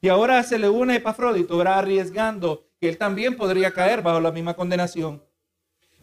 Y 0.00 0.08
ahora 0.08 0.42
se 0.42 0.58
le 0.58 0.70
une 0.70 0.96
Epafrodito, 0.96 1.58
va 1.58 1.76
arriesgando 1.76 2.64
que 2.80 2.88
él 2.88 2.96
también 2.96 3.36
podría 3.36 3.72
caer 3.72 4.00
bajo 4.00 4.20
la 4.20 4.32
misma 4.32 4.54
condenación. 4.54 5.22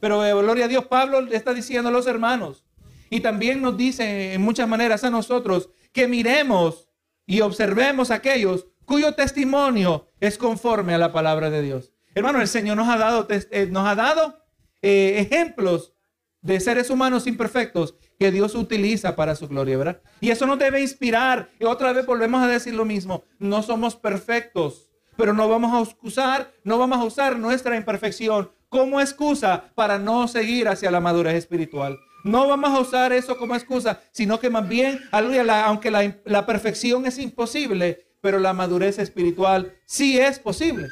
Pero 0.01 0.25
eh, 0.25 0.33
gloria 0.33 0.65
a 0.65 0.67
Dios, 0.67 0.87
Pablo 0.87 1.21
le 1.21 1.37
está 1.37 1.53
diciendo 1.53 1.87
a 1.87 1.91
los 1.93 2.07
hermanos 2.07 2.65
y 3.09 3.21
también 3.21 3.61
nos 3.61 3.77
dice 3.77 4.33
en 4.33 4.41
muchas 4.41 4.67
maneras 4.67 5.03
a 5.05 5.09
nosotros 5.09 5.69
que 5.93 6.07
miremos 6.07 6.89
y 7.25 7.41
observemos 7.41 8.09
aquellos 8.09 8.67
cuyo 8.85 9.13
testimonio 9.13 10.07
es 10.19 10.37
conforme 10.37 10.95
a 10.95 10.97
la 10.97 11.13
palabra 11.13 11.49
de 11.49 11.61
Dios. 11.61 11.93
Hermano, 12.15 12.41
el 12.41 12.47
Señor 12.47 12.75
nos 12.77 12.89
ha 12.89 12.97
dado, 12.97 13.27
eh, 13.29 13.67
nos 13.69 13.87
ha 13.87 13.95
dado 13.95 14.43
eh, 14.81 15.15
ejemplos 15.19 15.93
de 16.41 16.59
seres 16.59 16.89
humanos 16.89 17.27
imperfectos 17.27 17.95
que 18.17 18.31
Dios 18.31 18.55
utiliza 18.55 19.15
para 19.15 19.35
su 19.35 19.47
gloria, 19.47 19.77
¿verdad? 19.77 20.01
Y 20.19 20.31
eso 20.31 20.47
nos 20.47 20.57
debe 20.57 20.81
inspirar. 20.81 21.51
Y 21.59 21.65
otra 21.65 21.93
vez 21.93 22.07
volvemos 22.07 22.41
a 22.41 22.47
decir 22.47 22.73
lo 22.73 22.85
mismo. 22.85 23.23
No 23.37 23.61
somos 23.61 23.95
perfectos, 23.95 24.89
pero 25.15 25.33
no 25.33 25.47
vamos 25.47 25.73
a 25.73 25.89
excusar, 25.89 26.51
no 26.63 26.79
vamos 26.79 26.97
a 26.97 27.03
usar 27.03 27.37
nuestra 27.37 27.77
imperfección 27.77 28.51
como 28.71 29.01
excusa 29.01 29.65
para 29.75 29.99
no 29.99 30.29
seguir 30.29 30.69
hacia 30.69 30.89
la 30.89 31.01
madurez 31.01 31.35
espiritual. 31.35 31.99
No 32.23 32.47
vamos 32.47 32.69
a 32.69 32.79
usar 32.79 33.11
eso 33.11 33.35
como 33.37 33.53
excusa, 33.53 34.01
sino 34.11 34.39
que 34.39 34.49
más 34.49 34.65
bien, 34.67 35.01
aunque 35.11 35.91
la, 35.91 36.45
perfección 36.45 37.05
es 37.05 37.19
imposible, 37.19 38.07
pero 38.21 38.39
la 38.39 38.53
madurez 38.53 38.97
espiritual 38.97 39.75
sí 39.85 40.17
es 40.17 40.39
posible. 40.39 40.87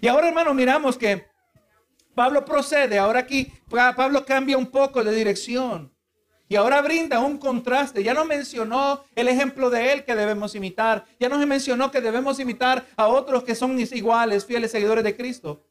Y 0.00 0.08
ahora, 0.08 0.26
hermano, 0.26 0.52
miramos 0.54 0.98
que 0.98 1.24
Pablo 2.16 2.44
procede, 2.44 2.98
ahora 2.98 3.20
aquí 3.20 3.52
Pablo 3.70 4.24
cambia 4.24 4.58
un 4.58 4.66
poco 4.66 5.04
de 5.04 5.14
dirección. 5.14 5.94
Y 6.48 6.56
ahora 6.56 6.82
brinda 6.82 7.20
un 7.20 7.38
contraste. 7.38 8.02
Ya 8.02 8.14
no 8.14 8.24
mencionó 8.24 9.04
el 9.14 9.28
ejemplo 9.28 9.70
de 9.70 9.92
él 9.92 10.04
que 10.04 10.16
debemos 10.16 10.54
imitar. 10.56 11.04
Ya 11.20 11.28
no 11.28 11.38
se 11.38 11.46
mencionó 11.46 11.92
que 11.92 12.00
debemos 12.00 12.40
imitar 12.40 12.86
a 12.96 13.06
otros 13.06 13.44
que 13.44 13.54
son 13.54 13.78
iguales, 13.78 14.46
fieles 14.46 14.72
seguidores 14.72 15.04
de 15.04 15.14
Cristo. 15.14 15.62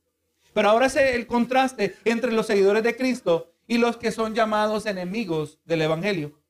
Pero 0.58 0.72
ahora 0.72 0.88
es 0.88 0.96
el 0.96 1.28
contraste 1.28 1.98
entre 2.04 2.32
los 2.32 2.48
seguidores 2.48 2.82
de 2.82 2.96
Cristo 2.96 3.54
y 3.68 3.78
los 3.78 3.96
que 3.96 4.12
son 4.12 4.34
llamados 4.34 4.88
enemigos 4.88 5.60
del 5.66 5.84
Evangelio. 5.84 6.42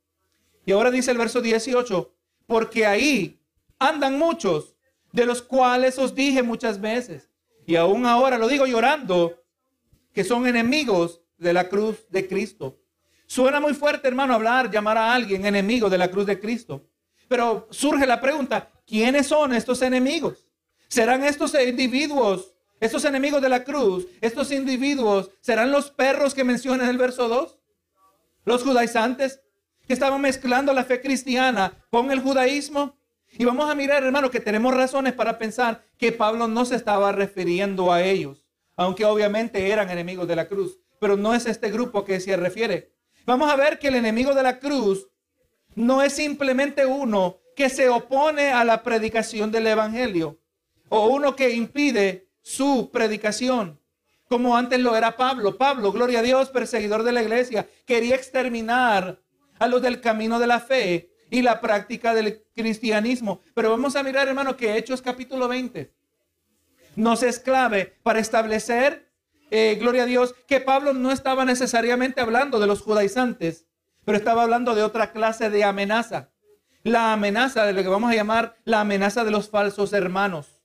Y 0.66 0.72
ahora 0.72 0.92
dice 0.92 1.12
el 1.12 1.18
verso 1.18 1.42
18, 1.42 2.16
porque 2.46 2.86
ahí 2.86 3.42
andan 3.78 4.18
muchos, 4.18 4.78
de 5.12 5.26
los 5.26 5.42
cuales 5.42 6.00
os 6.00 6.16
dije 6.16 6.42
muchas 6.42 6.80
veces, 6.80 7.30
y 7.66 7.76
aún 7.76 8.06
ahora 8.06 8.38
lo 8.38 8.48
digo 8.48 8.66
llorando, 8.66 9.44
que 10.14 10.24
son 10.24 10.48
enemigos 10.48 11.20
de 11.38 11.52
la 11.52 11.68
cruz 11.68 12.08
de 12.08 12.30
Cristo. 12.30 12.80
Suena 13.26 13.60
muy 13.60 13.74
fuerte, 13.74 14.08
hermano, 14.08 14.36
hablar, 14.36 14.72
llamar 14.72 14.98
a 14.98 15.14
alguien 15.14 15.46
enemigo 15.46 15.90
de 15.90 15.98
la 15.98 16.10
cruz 16.10 16.26
de 16.26 16.40
Cristo. 16.40 16.88
Pero 17.28 17.68
surge 17.72 18.08
la 18.08 18.22
pregunta, 18.22 18.72
¿quiénes 18.86 19.28
son 19.28 19.54
estos 19.54 19.82
enemigos? 19.82 20.48
¿Serán 20.88 21.26
estos 21.26 21.54
individuos 21.56 22.54
estos 22.80 23.06
enemigos 23.06 23.42
de 23.42 23.50
la 23.50 23.64
cruz, 23.64 24.08
estos 24.22 24.52
individuos, 24.52 25.32
serán 25.42 25.72
los 25.72 25.90
perros 25.92 26.34
que 26.34 26.44
menciona 26.44 26.84
en 26.84 26.90
el 26.90 26.98
verso 26.98 27.28
2. 27.28 27.58
Los 28.46 28.64
judaizantes 28.64 29.42
que 29.88 29.94
estaban 29.94 30.22
mezclando 30.22 30.74
la 30.74 30.84
fe 30.84 31.02
cristiana 31.02 31.74
con 31.90 32.12
el 32.12 32.20
judaísmo. 32.20 32.98
Y 33.32 33.46
vamos 33.46 33.70
a 33.70 33.76
mirar, 33.76 34.04
hermano, 34.04 34.30
que 34.30 34.40
tenemos 34.40 34.74
razones 34.74 35.14
para 35.14 35.38
pensar 35.38 35.86
que 35.98 36.12
Pablo 36.12 36.48
no 36.48 36.66
se 36.66 36.76
estaba 36.76 37.12
refiriendo 37.12 37.92
a 37.92 38.04
ellos. 38.04 38.44
aunque 38.80 39.06
obviamente 39.06 39.72
eran 39.72 39.90
enemigos 39.90 40.28
de 40.28 40.36
la 40.36 40.48
cruz. 40.48 40.80
Pero 41.00 41.18
no 41.18 41.34
es 41.34 41.48
este 41.48 41.72
grupo 41.72 42.06
que 42.06 42.20
se 42.20 42.38
refiere. 42.38 42.94
Vamos 43.26 43.50
a 43.50 43.56
ver 43.56 43.80
que 43.80 43.88
el 43.88 43.96
enemigo 43.96 44.36
de 44.36 44.44
la 44.44 44.60
cruz 44.60 45.08
no 45.74 46.04
es 46.04 46.14
simplemente 46.14 46.86
uno 46.86 47.40
que 47.56 47.70
se 47.70 47.90
opone 47.90 48.52
a 48.52 48.64
la 48.64 48.84
predicación 48.84 49.52
del 49.52 49.66
Evangelio 49.66 50.40
o 50.90 51.08
uno 51.08 51.36
que 51.36 51.50
impide 51.50 52.27
su 52.48 52.92
predicación, 52.94 53.78
como 54.30 54.56
antes 54.56 54.80
lo 54.80 54.96
era 54.96 55.18
Pablo. 55.18 55.58
Pablo, 55.58 55.92
gloria 55.92 56.20
a 56.20 56.22
Dios, 56.24 56.48
perseguidor 56.48 57.04
de 57.04 57.12
la 57.12 57.22
iglesia, 57.22 57.68
quería 57.86 58.16
exterminar 58.16 59.20
a 59.60 59.68
los 59.68 59.82
del 59.82 60.00
camino 60.00 60.40
de 60.40 60.48
la 60.48 60.62
fe 60.62 61.12
y 61.30 61.42
la 61.42 61.60
práctica 61.60 62.14
del 62.14 62.46
cristianismo. 62.56 63.42
Pero 63.54 63.72
vamos 63.72 63.98
a 63.98 64.04
mirar, 64.04 64.30
hermano, 64.30 64.56
que 64.56 64.78
Hechos 64.78 65.02
capítulo 65.02 65.50
20 65.50 65.94
nos 66.96 67.22
es 67.22 67.40
clave 67.40 67.98
para 68.02 68.20
establecer, 68.20 69.12
eh, 69.52 69.76
gloria 69.78 70.04
a 70.04 70.06
Dios, 70.06 70.34
que 70.48 70.62
Pablo 70.62 70.94
no 70.94 71.12
estaba 71.12 71.44
necesariamente 71.44 72.22
hablando 72.22 72.62
de 72.62 72.68
los 72.68 72.82
judaizantes, 72.82 73.66
pero 74.06 74.18
estaba 74.18 74.44
hablando 74.44 74.74
de 74.74 74.84
otra 74.84 75.12
clase 75.12 75.50
de 75.50 75.66
amenaza. 75.66 76.30
La 76.84 77.12
amenaza 77.12 77.66
de 77.66 77.74
lo 77.74 77.84
que 77.84 77.90
vamos 77.90 78.10
a 78.10 78.16
llamar 78.16 78.56
la 78.64 78.80
amenaza 78.80 79.26
de 79.26 79.32
los 79.32 79.50
falsos 79.50 79.92
hermanos. 79.92 80.57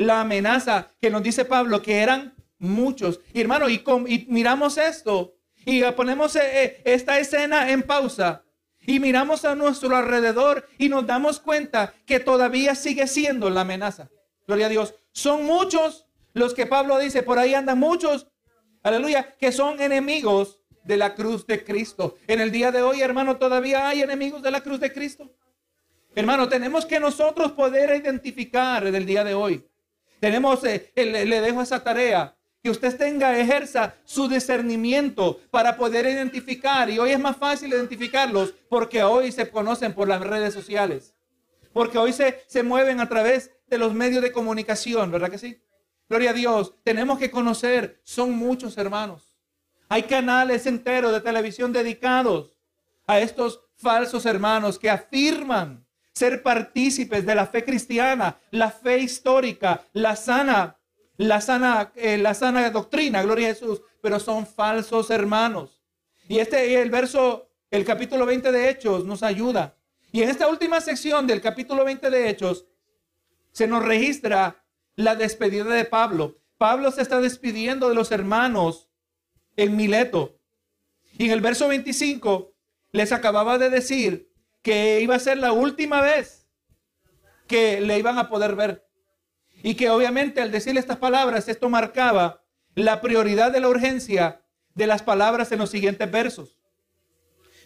La 0.00 0.22
amenaza 0.22 0.88
que 0.98 1.10
nos 1.10 1.22
dice 1.22 1.44
Pablo 1.44 1.82
que 1.82 1.98
eran 1.98 2.34
muchos. 2.58 3.20
Hermano, 3.34 3.68
y, 3.68 3.84
y 4.06 4.26
miramos 4.30 4.78
esto 4.78 5.34
y 5.66 5.82
ponemos 5.92 6.36
eh, 6.36 6.40
eh, 6.42 6.82
esta 6.86 7.18
escena 7.18 7.70
en 7.70 7.82
pausa 7.82 8.42
y 8.80 8.98
miramos 8.98 9.44
a 9.44 9.54
nuestro 9.54 9.94
alrededor 9.94 10.66
y 10.78 10.88
nos 10.88 11.06
damos 11.06 11.38
cuenta 11.38 11.92
que 12.06 12.18
todavía 12.18 12.74
sigue 12.74 13.06
siendo 13.06 13.50
la 13.50 13.60
amenaza. 13.60 14.08
Gloria 14.46 14.66
a 14.66 14.70
Dios. 14.70 14.94
Son 15.12 15.44
muchos 15.44 16.06
los 16.32 16.54
que 16.54 16.64
Pablo 16.64 16.98
dice, 16.98 17.22
por 17.22 17.38
ahí 17.38 17.52
andan 17.52 17.78
muchos, 17.78 18.26
aleluya, 18.82 19.36
que 19.36 19.52
son 19.52 19.82
enemigos 19.82 20.60
de 20.82 20.96
la 20.96 21.14
cruz 21.14 21.46
de 21.46 21.62
Cristo. 21.62 22.16
En 22.26 22.40
el 22.40 22.50
día 22.50 22.72
de 22.72 22.80
hoy, 22.80 23.02
hermano, 23.02 23.36
todavía 23.36 23.86
hay 23.86 24.00
enemigos 24.00 24.40
de 24.40 24.50
la 24.50 24.62
cruz 24.62 24.80
de 24.80 24.94
Cristo. 24.94 25.30
Hermano, 26.14 26.48
tenemos 26.48 26.86
que 26.86 26.98
nosotros 26.98 27.52
poder 27.52 27.94
identificar 28.00 28.86
en 28.86 28.94
el 28.94 29.04
día 29.04 29.24
de 29.24 29.34
hoy. 29.34 29.69
Tenemos, 30.20 30.62
eh, 30.64 30.92
le 30.94 31.40
dejo 31.40 31.62
esa 31.62 31.82
tarea 31.82 32.36
que 32.62 32.70
usted 32.70 32.96
tenga, 32.96 33.38
ejerza 33.38 33.94
su 34.04 34.28
discernimiento 34.28 35.40
para 35.50 35.76
poder 35.76 36.06
identificar. 36.06 36.90
Y 36.90 36.98
hoy 36.98 37.12
es 37.12 37.18
más 37.18 37.36
fácil 37.36 37.70
identificarlos 37.72 38.54
porque 38.68 39.02
hoy 39.02 39.32
se 39.32 39.50
conocen 39.50 39.94
por 39.94 40.08
las 40.08 40.20
redes 40.20 40.52
sociales. 40.52 41.14
Porque 41.72 41.98
hoy 41.98 42.12
se, 42.12 42.42
se 42.46 42.62
mueven 42.62 43.00
a 43.00 43.08
través 43.08 43.50
de 43.66 43.78
los 43.78 43.94
medios 43.94 44.22
de 44.22 44.32
comunicación, 44.32 45.10
¿verdad 45.10 45.30
que 45.30 45.38
sí? 45.38 45.62
Gloria 46.08 46.30
a 46.30 46.34
Dios. 46.34 46.74
Tenemos 46.82 47.18
que 47.18 47.30
conocer, 47.30 48.00
son 48.04 48.32
muchos 48.32 48.76
hermanos. 48.76 49.38
Hay 49.88 50.02
canales 50.02 50.66
enteros 50.66 51.12
de 51.12 51.20
televisión 51.20 51.72
dedicados 51.72 52.56
a 53.06 53.20
estos 53.20 53.60
falsos 53.76 54.26
hermanos 54.26 54.78
que 54.78 54.90
afirman 54.90 55.86
ser 56.20 56.42
partícipes 56.42 57.26
de 57.26 57.34
la 57.34 57.46
fe 57.46 57.64
cristiana, 57.64 58.38
la 58.50 58.70
fe 58.70 58.98
histórica, 58.98 59.82
la 59.92 60.14
sana 60.16 60.80
la 61.20 61.42
sana, 61.42 61.92
eh, 61.96 62.16
la 62.16 62.32
sana 62.32 62.70
doctrina, 62.70 63.22
gloria 63.22 63.50
a 63.50 63.54
Jesús, 63.54 63.82
pero 64.00 64.18
son 64.18 64.46
falsos 64.46 65.10
hermanos. 65.10 65.82
Y 66.28 66.38
este, 66.38 66.80
el 66.80 66.88
verso, 66.88 67.50
el 67.70 67.84
capítulo 67.84 68.24
20 68.24 68.50
de 68.50 68.70
Hechos 68.70 69.04
nos 69.04 69.22
ayuda. 69.22 69.76
Y 70.12 70.22
en 70.22 70.30
esta 70.30 70.48
última 70.48 70.80
sección 70.80 71.26
del 71.26 71.42
capítulo 71.42 71.84
20 71.84 72.08
de 72.08 72.30
Hechos, 72.30 72.64
se 73.52 73.66
nos 73.66 73.84
registra 73.84 74.64
la 74.96 75.14
despedida 75.14 75.64
de 75.64 75.84
Pablo. 75.84 76.38
Pablo 76.56 76.90
se 76.90 77.02
está 77.02 77.20
despidiendo 77.20 77.90
de 77.90 77.96
los 77.96 78.12
hermanos 78.12 78.88
en 79.56 79.76
Mileto. 79.76 80.38
Y 81.18 81.26
en 81.26 81.32
el 81.32 81.42
verso 81.42 81.68
25 81.68 82.54
les 82.92 83.12
acababa 83.12 83.58
de 83.58 83.68
decir 83.68 84.29
que 84.62 85.00
iba 85.00 85.14
a 85.14 85.20
ser 85.20 85.38
la 85.38 85.52
última 85.52 86.00
vez 86.00 86.48
que 87.46 87.80
le 87.80 87.98
iban 87.98 88.18
a 88.18 88.28
poder 88.28 88.54
ver. 88.54 88.86
Y 89.62 89.74
que 89.74 89.90
obviamente 89.90 90.40
al 90.40 90.52
decirle 90.52 90.80
estas 90.80 90.98
palabras, 90.98 91.48
esto 91.48 91.68
marcaba 91.68 92.42
la 92.74 93.00
prioridad 93.00 93.52
de 93.52 93.60
la 93.60 93.68
urgencia 93.68 94.42
de 94.74 94.86
las 94.86 95.02
palabras 95.02 95.52
en 95.52 95.58
los 95.58 95.70
siguientes 95.70 96.10
versos. 96.10 96.60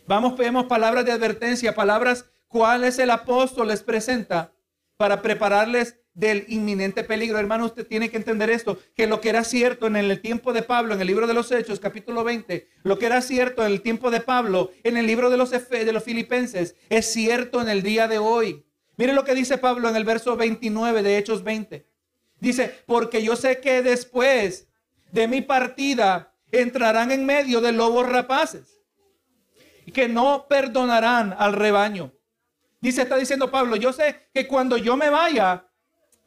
Vamos, 0.06 0.36
vemos 0.36 0.66
palabras 0.66 1.04
de 1.04 1.12
advertencia, 1.12 1.74
palabras 1.74 2.26
cuales 2.48 2.98
el 2.98 3.10
apóstol 3.10 3.68
les 3.68 3.82
presenta 3.82 4.52
para 4.96 5.22
prepararles 5.22 6.00
del 6.14 6.44
inminente 6.48 7.04
peligro. 7.04 7.38
Hermano, 7.38 7.66
usted 7.66 7.86
tiene 7.86 8.08
que 8.08 8.16
entender 8.16 8.48
esto, 8.50 8.78
que 8.94 9.06
lo 9.06 9.20
que 9.20 9.28
era 9.28 9.44
cierto 9.44 9.86
en 9.86 9.96
el 9.96 10.20
tiempo 10.20 10.52
de 10.52 10.62
Pablo, 10.62 10.94
en 10.94 11.00
el 11.00 11.06
libro 11.06 11.26
de 11.26 11.34
los 11.34 11.50
Hechos, 11.52 11.80
capítulo 11.80 12.24
20, 12.24 12.68
lo 12.84 12.98
que 12.98 13.06
era 13.06 13.20
cierto 13.20 13.64
en 13.66 13.72
el 13.72 13.82
tiempo 13.82 14.10
de 14.10 14.20
Pablo, 14.20 14.70
en 14.84 14.96
el 14.96 15.06
libro 15.06 15.28
de 15.30 15.36
los, 15.36 15.50
de 15.50 15.92
los 15.92 16.04
Filipenses, 16.04 16.76
es 16.88 17.12
cierto 17.12 17.60
en 17.60 17.68
el 17.68 17.82
día 17.82 18.08
de 18.08 18.18
hoy. 18.18 18.64
Mire 18.96 19.12
lo 19.12 19.24
que 19.24 19.34
dice 19.34 19.58
Pablo 19.58 19.88
en 19.88 19.96
el 19.96 20.04
verso 20.04 20.36
29 20.36 21.02
de 21.02 21.18
Hechos 21.18 21.42
20. 21.42 21.86
Dice, 22.40 22.74
porque 22.86 23.22
yo 23.22 23.36
sé 23.36 23.60
que 23.60 23.82
después 23.82 24.68
de 25.10 25.26
mi 25.28 25.40
partida 25.40 26.32
entrarán 26.52 27.10
en 27.10 27.26
medio 27.26 27.60
de 27.60 27.72
lobos 27.72 28.08
rapaces 28.08 28.74
que 29.92 30.08
no 30.08 30.46
perdonarán 30.48 31.34
al 31.38 31.52
rebaño. 31.52 32.12
Dice, 32.80 33.02
está 33.02 33.16
diciendo 33.16 33.50
Pablo, 33.50 33.76
yo 33.76 33.92
sé 33.92 34.28
que 34.32 34.46
cuando 34.46 34.76
yo 34.76 34.96
me 34.96 35.08
vaya, 35.08 35.66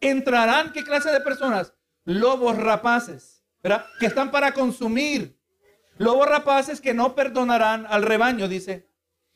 entrarán, 0.02 0.72
¿qué 0.72 0.84
clase 0.84 1.12
de 1.12 1.22
personas? 1.22 1.74
Lobos 2.06 2.58
rapaces, 2.58 3.44
¿verdad? 3.62 3.86
Que 4.00 4.06
están 4.06 4.32
para 4.32 4.54
consumir. 4.54 5.38
Lobos 5.98 6.28
rapaces 6.28 6.80
que 6.80 6.94
no 6.94 7.16
perdonarán 7.16 7.86
al 7.90 8.04
rebaño, 8.04 8.48
dice. 8.48 8.88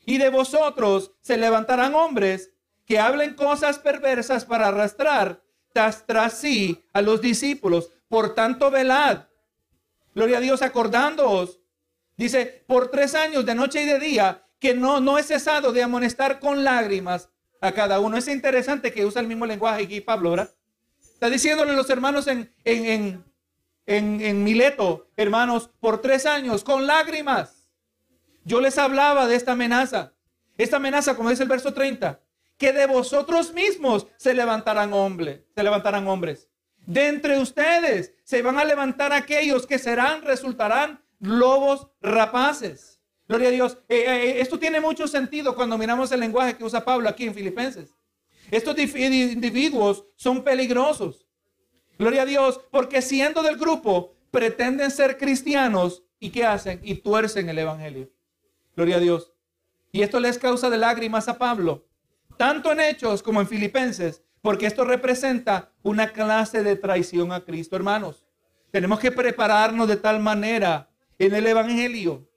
Y 0.05 0.17
de 0.17 0.29
vosotros 0.29 1.11
se 1.21 1.37
levantarán 1.37 1.95
hombres 1.95 2.51
que 2.85 2.99
hablen 2.99 3.35
cosas 3.35 3.79
perversas 3.79 4.45
para 4.45 4.67
arrastrar 4.67 5.43
tras, 5.73 6.33
sí 6.33 6.83
a 6.93 7.01
los 7.01 7.21
discípulos. 7.21 7.91
Por 8.07 8.33
tanto, 8.35 8.71
velad. 8.71 9.27
Gloria 10.13 10.37
a 10.37 10.41
Dios, 10.41 10.61
acordándoos. 10.61 11.59
Dice, 12.17 12.63
por 12.67 12.89
tres 12.89 13.15
años 13.15 13.45
de 13.45 13.55
noche 13.55 13.81
y 13.81 13.85
de 13.85 13.99
día, 13.99 14.45
que 14.59 14.75
no, 14.75 14.99
no 14.99 15.17
he 15.17 15.23
cesado 15.23 15.71
de 15.71 15.81
amonestar 15.81 16.39
con 16.39 16.63
lágrimas 16.63 17.29
a 17.61 17.71
cada 17.71 17.99
uno. 17.99 18.17
Es 18.17 18.27
interesante 18.27 18.91
que 18.91 19.05
usa 19.05 19.21
el 19.21 19.27
mismo 19.27 19.45
lenguaje 19.45 19.83
aquí 19.83 20.01
Pablo, 20.01 20.31
¿verdad? 20.31 20.53
Está 21.01 21.29
diciéndole 21.29 21.71
a 21.71 21.75
los 21.75 21.89
hermanos 21.89 22.27
en, 22.27 22.51
en, 22.65 22.85
en, 22.85 23.25
en, 23.85 24.21
en 24.21 24.43
Mileto, 24.43 25.07
hermanos, 25.15 25.69
por 25.79 26.01
tres 26.01 26.25
años, 26.25 26.63
con 26.63 26.87
lágrimas. 26.87 27.69
Yo 28.43 28.59
les 28.59 28.77
hablaba 28.77 29.27
de 29.27 29.35
esta 29.35 29.51
amenaza. 29.51 30.13
Esta 30.57 30.77
amenaza, 30.77 31.15
como 31.15 31.29
dice 31.29 31.43
el 31.43 31.49
verso 31.49 31.73
30, 31.73 32.19
que 32.57 32.73
de 32.73 32.87
vosotros 32.87 33.53
mismos 33.53 34.07
se 34.17 34.33
levantarán 34.33 34.93
hombres, 34.93 35.41
se 35.55 35.63
levantarán 35.63 36.07
hombres. 36.07 36.49
De 36.85 37.07
entre 37.07 37.39
ustedes 37.39 38.13
se 38.23 38.41
van 38.41 38.57
a 38.57 38.65
levantar 38.65 39.13
aquellos 39.13 39.67
que 39.67 39.79
serán, 39.79 40.23
resultarán 40.23 41.03
lobos 41.19 41.87
rapaces. 42.01 42.90
Gloria 43.31 43.47
a 43.47 43.51
Dios. 43.51 43.77
Eh, 43.87 43.95
eh, 43.95 44.05
eh, 44.07 44.41
esto 44.41 44.59
tiene 44.59 44.81
mucho 44.81 45.07
sentido 45.07 45.55
cuando 45.55 45.77
miramos 45.77 46.11
el 46.11 46.19
lenguaje 46.19 46.57
que 46.57 46.65
usa 46.65 46.83
Pablo 46.83 47.07
aquí 47.07 47.23
en 47.25 47.33
Filipenses. 47.33 47.95
Estos 48.51 48.77
individuos 48.77 50.03
son 50.17 50.43
peligrosos. 50.43 51.29
Gloria 51.97 52.23
a 52.23 52.25
Dios, 52.25 52.59
porque 52.69 53.01
siendo 53.01 53.41
del 53.41 53.55
grupo 53.55 54.17
pretenden 54.31 54.91
ser 54.91 55.17
cristianos 55.17 56.03
y 56.19 56.31
¿qué 56.31 56.43
hacen? 56.43 56.81
Y 56.83 56.95
tuercen 56.95 57.47
el 57.47 57.59
evangelio. 57.59 58.11
Gloria 58.75 58.97
a 58.97 58.99
Dios. 58.99 59.31
Y 59.93 60.01
esto 60.01 60.19
les 60.19 60.37
causa 60.37 60.69
de 60.69 60.77
lágrimas 60.77 61.29
a 61.29 61.37
Pablo 61.37 61.85
tanto 62.35 62.71
en 62.73 62.81
Hechos 62.81 63.23
como 63.23 63.39
en 63.39 63.47
Filipenses, 63.47 64.23
porque 64.41 64.65
esto 64.65 64.83
representa 64.83 65.71
una 65.83 66.11
clase 66.11 66.63
de 66.63 66.75
traición 66.75 67.31
a 67.31 67.45
Cristo, 67.45 67.77
hermanos. 67.77 68.25
Tenemos 68.71 68.99
que 68.99 69.11
prepararnos 69.11 69.87
de 69.87 69.95
tal 69.95 70.19
manera 70.19 70.89
en 71.17 71.33
el 71.33 71.47
Evangelio 71.47 72.27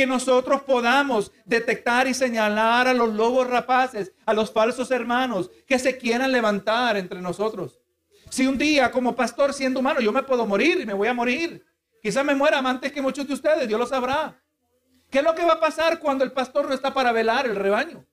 que 0.00 0.06
nosotros 0.06 0.62
podamos 0.62 1.30
detectar 1.44 2.08
y 2.08 2.14
señalar 2.14 2.88
a 2.88 2.94
los 2.94 3.12
lobos 3.12 3.46
rapaces, 3.46 4.14
a 4.24 4.32
los 4.32 4.50
falsos 4.50 4.90
hermanos 4.90 5.50
que 5.66 5.78
se 5.78 5.98
quieran 5.98 6.32
levantar 6.32 6.96
entre 6.96 7.20
nosotros. 7.20 7.78
Si 8.30 8.46
un 8.46 8.56
día 8.56 8.90
como 8.90 9.14
pastor 9.14 9.52
siendo 9.52 9.80
humano 9.80 10.00
yo 10.00 10.10
me 10.10 10.22
puedo 10.22 10.46
morir 10.46 10.80
y 10.80 10.86
me 10.86 10.94
voy 10.94 11.08
a 11.08 11.12
morir, 11.12 11.66
quizás 12.02 12.24
me 12.24 12.34
muera 12.34 12.60
antes 12.60 12.92
que 12.92 13.02
muchos 13.02 13.28
de 13.28 13.34
ustedes, 13.34 13.68
Dios 13.68 13.78
lo 13.78 13.86
sabrá. 13.86 14.42
¿Qué 15.10 15.18
es 15.18 15.24
lo 15.24 15.34
que 15.34 15.44
va 15.44 15.52
a 15.52 15.60
pasar 15.60 15.98
cuando 15.98 16.24
el 16.24 16.32
pastor 16.32 16.66
no 16.66 16.72
está 16.72 16.94
para 16.94 17.12
velar 17.12 17.44
el 17.44 17.56
rebaño? 17.56 18.06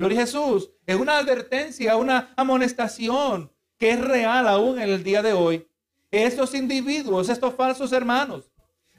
Gloria 0.00 0.18
a 0.18 0.22
Jesús. 0.22 0.72
Es 0.86 0.96
una 0.96 1.18
advertencia, 1.18 1.96
una 1.96 2.34
amonestación 2.36 3.52
que 3.78 3.90
es 3.90 4.00
real 4.00 4.48
aún 4.48 4.80
en 4.80 4.88
el 4.88 5.04
día 5.04 5.22
de 5.22 5.34
hoy. 5.34 5.68
Estos 6.10 6.52
individuos, 6.56 7.28
estos 7.28 7.54
falsos 7.54 7.92
hermanos, 7.92 8.51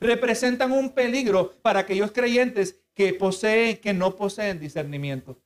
representan 0.04 0.72
un 0.72 0.92
peligro 0.92 1.58
para 1.62 1.80
aquellos 1.80 2.12
creyentes 2.12 2.80
que 2.94 3.14
poseen, 3.14 3.78
que 3.78 3.94
no 3.94 4.16
poseen 4.16 4.60
discernimiento. 4.60 5.42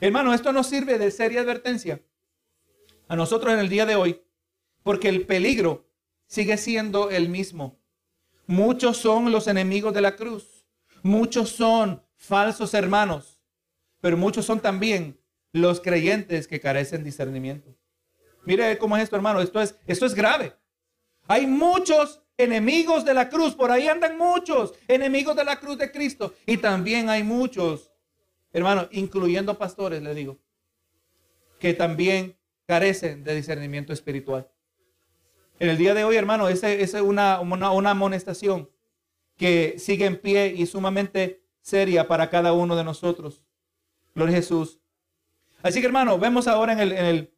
Hermano, 0.00 0.32
esto 0.32 0.52
nos 0.52 0.68
sirve 0.68 0.98
de 0.98 1.10
seria 1.10 1.40
advertencia 1.40 2.00
a 3.08 3.16
nosotros 3.16 3.52
en 3.52 3.60
el 3.60 3.68
día 3.68 3.84
de 3.84 3.96
hoy, 3.96 4.22
porque 4.82 5.08
el 5.08 5.26
peligro 5.26 5.88
sigue 6.26 6.56
siendo 6.56 7.10
el 7.10 7.28
mismo. 7.28 7.78
Muchos 8.46 8.96
son 8.96 9.30
los 9.30 9.46
enemigos 9.46 9.92
de 9.94 10.00
la 10.00 10.16
cruz. 10.16 10.66
Muchos 11.02 11.50
son 11.50 12.02
falsos 12.16 12.74
hermanos. 12.74 13.40
Pero 14.00 14.16
muchos 14.16 14.44
son 14.44 14.60
también 14.60 15.18
los 15.52 15.80
creyentes 15.80 16.46
que 16.46 16.60
carecen 16.60 17.04
discernimiento. 17.04 17.74
Mire 18.44 18.76
cómo 18.78 18.96
es 18.96 19.04
esto, 19.04 19.16
hermano. 19.16 19.40
Esto 19.40 19.60
es, 19.60 19.76
esto 19.86 20.04
es 20.06 20.14
grave. 20.14 20.54
Hay 21.26 21.46
muchos 21.46 22.23
enemigos 22.36 23.04
de 23.04 23.14
la 23.14 23.28
cruz. 23.28 23.54
Por 23.54 23.70
ahí 23.70 23.88
andan 23.88 24.18
muchos 24.18 24.74
enemigos 24.88 25.36
de 25.36 25.44
la 25.44 25.58
cruz 25.60 25.78
de 25.78 25.90
Cristo. 25.90 26.34
Y 26.46 26.56
también 26.56 27.08
hay 27.08 27.22
muchos, 27.22 27.90
hermano, 28.52 28.88
incluyendo 28.92 29.56
pastores, 29.58 30.02
le 30.02 30.14
digo, 30.14 30.38
que 31.58 31.74
también 31.74 32.36
carecen 32.66 33.24
de 33.24 33.34
discernimiento 33.34 33.92
espiritual. 33.92 34.48
En 35.58 35.68
el 35.68 35.78
día 35.78 35.94
de 35.94 36.04
hoy, 36.04 36.16
hermano, 36.16 36.48
esa 36.48 36.70
es 36.70 36.94
una, 36.94 37.40
una, 37.40 37.70
una 37.70 37.90
amonestación 37.90 38.68
que 39.36 39.76
sigue 39.78 40.06
en 40.06 40.20
pie 40.20 40.54
y 40.56 40.66
sumamente 40.66 41.42
seria 41.60 42.06
para 42.08 42.28
cada 42.30 42.52
uno 42.52 42.76
de 42.76 42.84
nosotros. 42.84 43.42
Gloria 44.14 44.36
Jesús. 44.36 44.80
Así 45.62 45.80
que, 45.80 45.86
hermano, 45.86 46.18
vemos 46.18 46.46
ahora 46.46 46.72
en 46.72 46.80
el, 46.80 46.92
en 46.92 47.04
el, 47.04 47.34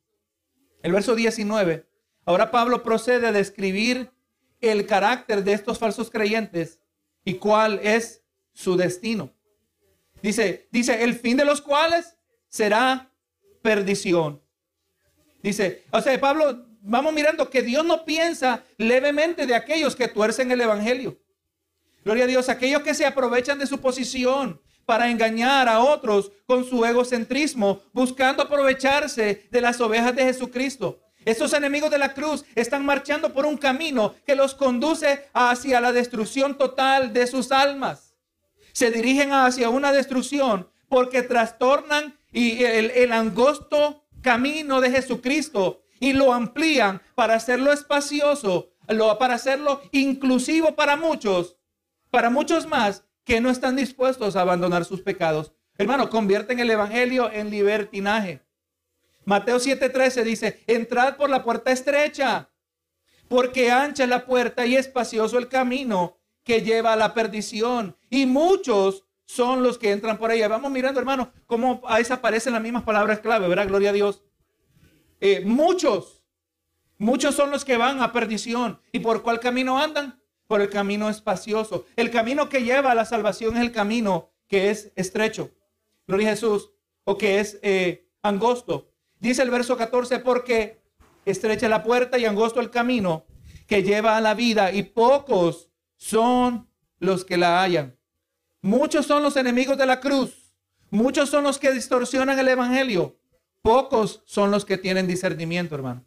el 0.83 0.93
verso 0.93 1.15
19. 1.15 1.87
Ahora 2.25 2.51
Pablo 2.51 2.83
procede 2.83 3.27
a 3.27 3.33
describir 3.33 4.11
el 4.61 4.87
carácter 4.87 5.45
de 5.45 5.53
estos 5.53 5.79
falsos 5.79 6.11
creyentes 6.11 6.81
y 7.25 7.35
cuál 7.35 7.81
es 7.83 8.23
su 8.53 8.77
destino. 8.77 9.33
Dice, 10.23 10.69
dice, 10.71 11.05
el 11.05 11.15
fin 11.15 11.37
de 11.37 11.45
los 11.45 11.61
cuales 11.61 12.17
será 12.49 13.13
perdición. 13.63 14.43
Dice, 15.43 15.85
o 15.91 16.01
sea, 16.01 16.19
Pablo, 16.21 16.67
vamos 16.81 17.13
mirando 17.13 17.51
que 17.51 17.63
Dios 17.63 17.85
no 17.85 18.05
piensa 18.05 18.65
levemente 18.79 19.47
de 19.47 19.55
aquellos 19.55 19.95
que 19.95 20.09
tuercen 20.09 20.51
el 20.51 20.61
Evangelio. 20.61 21.21
Gloria 22.05 22.25
a 22.25 22.29
Dios, 22.29 22.49
aquellos 22.49 22.83
que 22.83 22.95
se 22.95 23.05
aprovechan 23.05 23.59
de 23.59 23.67
su 23.67 23.81
posición 23.81 24.61
para 24.85 25.11
engañar 25.11 25.69
a 25.69 25.81
otros 25.81 26.31
con 26.47 26.65
su 26.65 26.85
egocentrismo, 26.85 27.83
buscando 27.93 28.43
aprovecharse 28.43 29.49
de 29.51 29.61
las 29.61 29.81
ovejas 29.81 30.15
de 30.15 30.25
Jesucristo. 30.25 31.01
Estos 31.27 31.53
enemigos 31.55 31.91
de 31.91 31.99
la 31.99 32.15
cruz 32.15 32.45
están 32.55 32.87
marchando 32.87 33.33
por 33.33 33.47
un 33.47 33.57
camino 33.57 34.15
que 34.25 34.37
los 34.37 34.55
conduce 34.55 35.29
hacia 35.35 35.81
la 35.81 35.91
destrucción 35.91 36.57
total 36.57 37.13
de 37.13 37.27
sus 37.27 37.51
almas. 37.51 38.15
Se 38.73 38.93
dirigen 38.93 39.33
hacia 39.33 39.69
una 39.69 39.91
destrucción 39.91 40.71
porque 40.89 41.23
trastornan 41.23 42.17
y 42.33 42.63
el, 42.63 43.11
angosto 43.11 44.05
camino 44.23 44.81
de 44.81 44.93
Jesucristo 44.93 45.83
y 45.99 46.13
lo 46.13 46.33
amplían 46.33 47.03
para 47.17 47.35
hacerlo 47.35 47.73
espacioso, 47.73 48.71
para 49.19 49.35
hacerlo 49.35 49.83
inclusivo 49.91 50.77
para 50.77 50.95
muchos, 50.95 51.57
para 52.13 52.31
muchos 52.31 52.69
más 52.69 53.03
que 53.25 53.41
no 53.41 53.51
están 53.51 53.75
dispuestos 53.75 54.37
a 54.37 54.43
abandonar 54.43 54.85
sus 54.85 55.03
pecados. 55.03 55.51
Hermano, 55.77 56.09
convierten 56.09 56.61
el 56.61 56.71
evangelio 56.71 57.33
en 57.33 57.51
libertinaje. 57.51 58.46
Mateo 59.27 59.59
7:13 59.59 60.23
dice, 60.23 60.63
entrad 60.69 61.17
por 61.17 61.29
la 61.29 61.43
puerta 61.43 61.73
estrecha, 61.73 62.49
porque 63.29 63.73
ancha 63.73 64.05
es 64.05 64.09
la 64.09 64.25
puerta 64.25 64.65
y 64.65 64.77
espacioso 64.77 65.37
el 65.37 65.49
camino 65.49 66.17
que 66.45 66.63
lleva 66.63 66.93
a 66.93 66.97
la 66.97 67.13
perdición. 67.13 67.97
Y 68.09 68.25
muchos 68.25 69.05
son 69.25 69.65
los 69.65 69.79
que 69.79 69.91
entran 69.91 70.17
por 70.17 70.31
ella. 70.31 70.47
Vamos 70.47 70.71
mirando, 70.71 71.01
hermano, 71.01 71.33
cómo 71.47 71.83
ahí 71.89 72.05
aparecen 72.09 72.53
las 72.53 72.63
mismas 72.63 72.85
palabras 72.85 73.19
clave, 73.19 73.49
¿verdad? 73.49 73.67
Gloria 73.67 73.91
a 73.91 73.93
Dios. 73.93 74.23
Eh, 75.21 75.43
muchos, 75.45 76.23
muchos 76.97 77.35
son 77.35 77.51
los 77.51 77.65
que 77.65 77.77
van 77.77 78.01
a 78.01 78.13
perdición. 78.13 78.81
¿Y 78.93 79.01
por 79.01 79.25
cuál 79.25 79.41
camino 79.41 79.77
andan? 79.77 80.23
Por 80.47 80.61
el 80.61 80.71
camino 80.71 81.11
espacioso. 81.11 81.85
El 81.97 82.13
camino 82.13 82.49
que 82.49 82.63
lleva 82.63 82.93
a 82.93 82.95
la 82.95 83.05
salvación 83.05 83.57
es 83.57 83.63
el 83.63 83.73
camino 83.73 84.31
que 84.47 84.71
es 84.71 84.93
estrecho. 84.95 85.51
Gloria 86.07 86.29
a 86.29 86.31
Jesús. 86.31 86.71
O 87.03 87.19
que 87.19 87.41
es 87.41 87.59
eh, 87.63 88.09
angosto. 88.23 88.93
Dice 89.19 89.43
el 89.43 89.51
verso 89.51 89.77
14, 89.77 90.19
porque 90.21 90.81
estrecha 91.25 91.69
la 91.69 91.83
puerta 91.83 92.19
y 92.19 92.25
angosto 92.25 92.61
el 92.61 92.71
camino 92.71 93.25
que 93.67 93.83
lleva 93.83 94.17
a 94.17 94.21
la 94.21 94.35
vida 94.35 94.73
y 94.73 94.83
pocos 94.83 95.71
son 95.97 96.69
los 96.99 97.25
que 97.25 97.37
la 97.37 97.63
hallan. 97.63 97.97
Muchos 98.63 99.07
son 99.07 99.23
los 99.23 99.37
enemigos 99.37 99.77
de 99.77 99.87
la 99.87 100.01
cruz. 100.01 100.55
Muchos 100.91 101.29
son 101.29 101.45
los 101.45 101.59
que 101.59 101.73
distorsionan 101.73 102.39
el 102.39 102.49
evangelio. 102.49 103.19
Pocos 103.63 104.23
son 104.25 104.51
los 104.51 104.65
que 104.65 104.79
tienen 104.79 105.07
discernimiento, 105.07 105.75
hermano. 105.75 106.05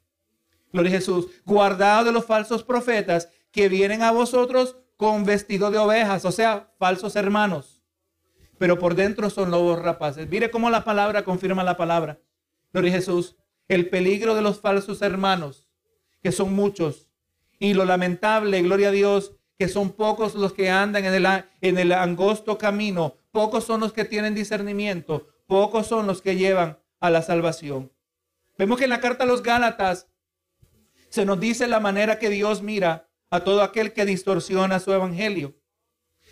Gloria 0.71 0.91
a 0.91 0.95
Jesús. 0.95 1.27
Guardado 1.45 2.05
de 2.05 2.11
los 2.11 2.25
falsos 2.25 2.63
profetas 2.63 3.29
que 3.51 3.69
vienen 3.69 4.01
a 4.03 4.11
vosotros 4.11 4.77
con 4.95 5.23
vestido 5.23 5.71
de 5.71 5.77
ovejas, 5.77 6.25
o 6.25 6.31
sea, 6.31 6.71
falsos 6.77 7.15
hermanos. 7.15 7.83
Pero 8.57 8.77
por 8.77 8.95
dentro 8.95 9.29
son 9.29 9.51
lobos 9.51 9.79
rapaces. 9.79 10.27
Mire 10.29 10.51
cómo 10.51 10.69
la 10.69 10.83
palabra 10.83 11.23
confirma 11.23 11.63
la 11.63 11.77
palabra. 11.77 12.19
Gloria 12.73 12.91
a 12.91 12.95
Jesús. 12.95 13.35
El 13.67 13.89
peligro 13.89 14.35
de 14.35 14.41
los 14.41 14.59
falsos 14.59 15.01
hermanos, 15.01 15.67
que 16.21 16.31
son 16.31 16.53
muchos. 16.53 17.09
Y 17.59 17.73
lo 17.73 17.85
lamentable, 17.85 18.61
gloria 18.61 18.89
a 18.89 18.91
Dios, 18.91 19.33
que 19.57 19.67
son 19.67 19.91
pocos 19.91 20.35
los 20.35 20.53
que 20.53 20.69
andan 20.69 21.05
en 21.05 21.13
el, 21.13 21.27
en 21.61 21.77
el 21.77 21.91
angosto 21.91 22.57
camino. 22.57 23.15
Pocos 23.31 23.65
son 23.65 23.81
los 23.81 23.93
que 23.93 24.05
tienen 24.05 24.33
discernimiento. 24.33 25.27
Pocos 25.47 25.87
son 25.87 26.07
los 26.07 26.21
que 26.21 26.35
llevan 26.35 26.79
a 26.99 27.09
la 27.09 27.21
salvación. 27.21 27.91
Vemos 28.57 28.77
que 28.77 28.85
en 28.85 28.89
la 28.89 29.01
carta 29.01 29.23
a 29.23 29.27
los 29.27 29.43
Gálatas 29.43 30.07
se 31.09 31.25
nos 31.25 31.39
dice 31.39 31.67
la 31.67 31.79
manera 31.79 32.19
que 32.19 32.29
Dios 32.29 32.61
mira 32.61 33.09
a 33.29 33.43
todo 33.43 33.61
aquel 33.61 33.93
que 33.93 34.05
distorsiona 34.05 34.79
su 34.79 34.93
evangelio. 34.93 35.55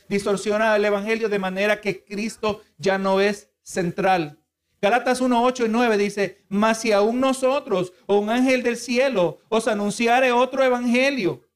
Distorsiona 0.07 0.75
el 0.75 0.85
evangelio 0.85 1.29
de 1.29 1.39
manera 1.39 1.81
que 1.81 2.03
Cristo 2.05 2.61
ya 2.77 2.97
no 2.97 3.19
es 3.19 3.51
central. 3.63 4.39
Galatas 4.81 5.21
1, 5.21 5.43
8 5.43 5.65
y 5.65 5.69
9 5.69 5.97
dice, 5.97 6.43
mas 6.49 6.81
si 6.81 6.91
aún 6.91 7.19
nosotros 7.19 7.93
o 8.05 8.19
un 8.19 8.29
ángel 8.29 8.61
del 8.61 8.77
cielo 8.77 9.39
os 9.49 9.67
anunciare 9.67 10.31
otro 10.31 10.63
evangelio, 10.63 11.47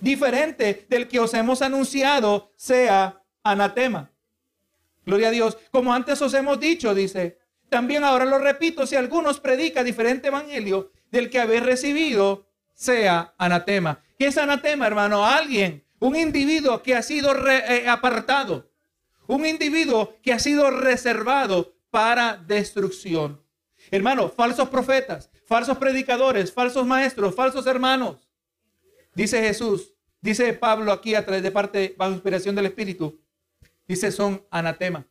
diferente 0.00 0.86
del 0.90 1.08
que 1.08 1.20
os 1.20 1.32
hemos 1.34 1.62
anunciado, 1.62 2.52
sea 2.56 3.22
anatema. 3.42 4.10
Gloria 5.06 5.28
a 5.28 5.30
Dios. 5.30 5.56
Como 5.70 5.94
antes 5.94 6.20
os 6.20 6.34
hemos 6.34 6.60
dicho, 6.60 6.94
dice, 6.94 7.38
también 7.70 8.04
ahora 8.04 8.26
lo 8.26 8.38
repito, 8.38 8.86
si 8.86 8.94
algunos 8.94 9.40
predica 9.40 9.82
diferente 9.82 10.28
evangelio 10.28 10.92
del 11.10 11.30
que 11.30 11.40
habéis 11.40 11.62
recibido, 11.62 12.46
sea 12.74 13.34
anatema. 13.38 14.02
¿Qué 14.18 14.26
es 14.26 14.36
anatema, 14.36 14.86
hermano? 14.86 15.24
Alguien, 15.24 15.84
un 15.98 16.14
individuo 16.14 16.82
que 16.82 16.94
ha 16.94 17.02
sido 17.02 17.34
eh, 17.48 17.88
apartado, 17.88 18.70
un 19.26 19.46
individuo 19.46 20.14
que 20.22 20.32
ha 20.32 20.38
sido 20.38 20.70
reservado 20.70 21.77
para 21.90 22.36
destrucción. 22.36 23.42
Hermano, 23.90 24.28
falsos 24.28 24.68
profetas, 24.68 25.30
falsos 25.46 25.78
predicadores, 25.78 26.52
falsos 26.52 26.86
maestros, 26.86 27.34
falsos 27.34 27.66
hermanos. 27.66 28.28
Dice 29.14 29.40
Jesús, 29.40 29.94
dice 30.20 30.52
Pablo 30.52 30.92
aquí 30.92 31.14
a 31.14 31.24
través 31.24 31.42
de 31.42 31.50
parte 31.50 31.94
bajo 31.96 32.12
inspiración 32.12 32.54
del 32.54 32.66
Espíritu, 32.66 33.20
dice 33.86 34.12
son 34.12 34.46
anatema. 34.50 35.06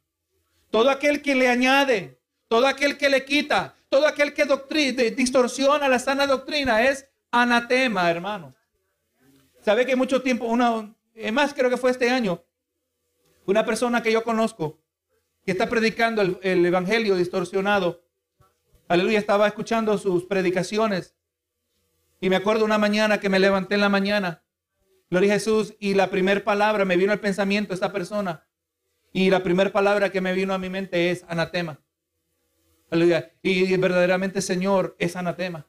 Todo 0.70 0.90
aquel 0.90 1.22
que 1.22 1.36
le 1.36 1.48
añade, 1.48 2.20
todo 2.48 2.68
aquel 2.68 2.98
que 2.98 3.10
le 3.10 3.26
quita, 3.26 3.76
todo 3.90 4.06
aquel 4.06 4.34
que 4.34 4.46
doctrina, 4.46 5.04
distorsiona 5.04 5.88
la 5.88 6.00
sana 6.00 6.28
doctrina 6.28 6.84
es 6.84 7.10
anatema, 7.32 8.10
hermano. 8.10 8.54
¿Sabe 9.62 9.86
que 9.86 9.96
mucho 9.96 10.22
tiempo, 10.22 10.46
una, 10.46 10.94
más 11.32 11.54
creo 11.54 11.70
que 11.70 11.78
fue 11.78 11.92
este 11.92 12.10
año, 12.10 12.44
una 13.46 13.66
persona 13.66 14.04
que 14.04 14.12
yo 14.12 14.24
conozco, 14.24 14.80
que 15.48 15.54
está 15.54 15.70
predicando 15.70 16.22
el, 16.42 16.66
evangelio 16.66 17.16
distorsionado. 17.16 18.04
Aleluya, 18.90 19.18
estaba 19.18 19.48
escuchando 19.48 19.98
sus 19.98 20.26
predicaciones. 20.26 21.16
Y 22.20 22.30
me 22.30 22.36
acuerdo 22.36 22.66
una 22.66 22.78
mañana 22.78 23.22
que 23.22 23.30
me 23.30 23.40
levanté 23.40 23.76
en 23.76 23.82
la 23.82 23.88
mañana. 23.88 24.44
Gloria 25.10 25.32
a 25.32 25.34
Jesús. 25.36 25.74
Y 25.80 25.94
la 25.94 26.10
primera 26.10 26.44
palabra 26.44 26.84
me 26.84 26.98
vino 26.98 27.14
al 27.14 27.22
pensamiento 27.22 27.74
esta 27.74 27.94
persona. 27.94 28.46
Y 29.14 29.30
la 29.30 29.42
primera 29.42 29.72
palabra 29.72 30.12
que 30.12 30.20
me 30.20 30.34
vino 30.34 30.54
a 30.54 30.58
mi 30.58 30.68
mente 30.68 31.12
es 31.12 31.24
anatema. 31.30 31.80
Aleluya. 32.92 33.32
Y 33.42 33.74
verdaderamente, 33.78 34.42
Señor, 34.42 34.98
es 35.00 35.16
anatema. 35.16 35.66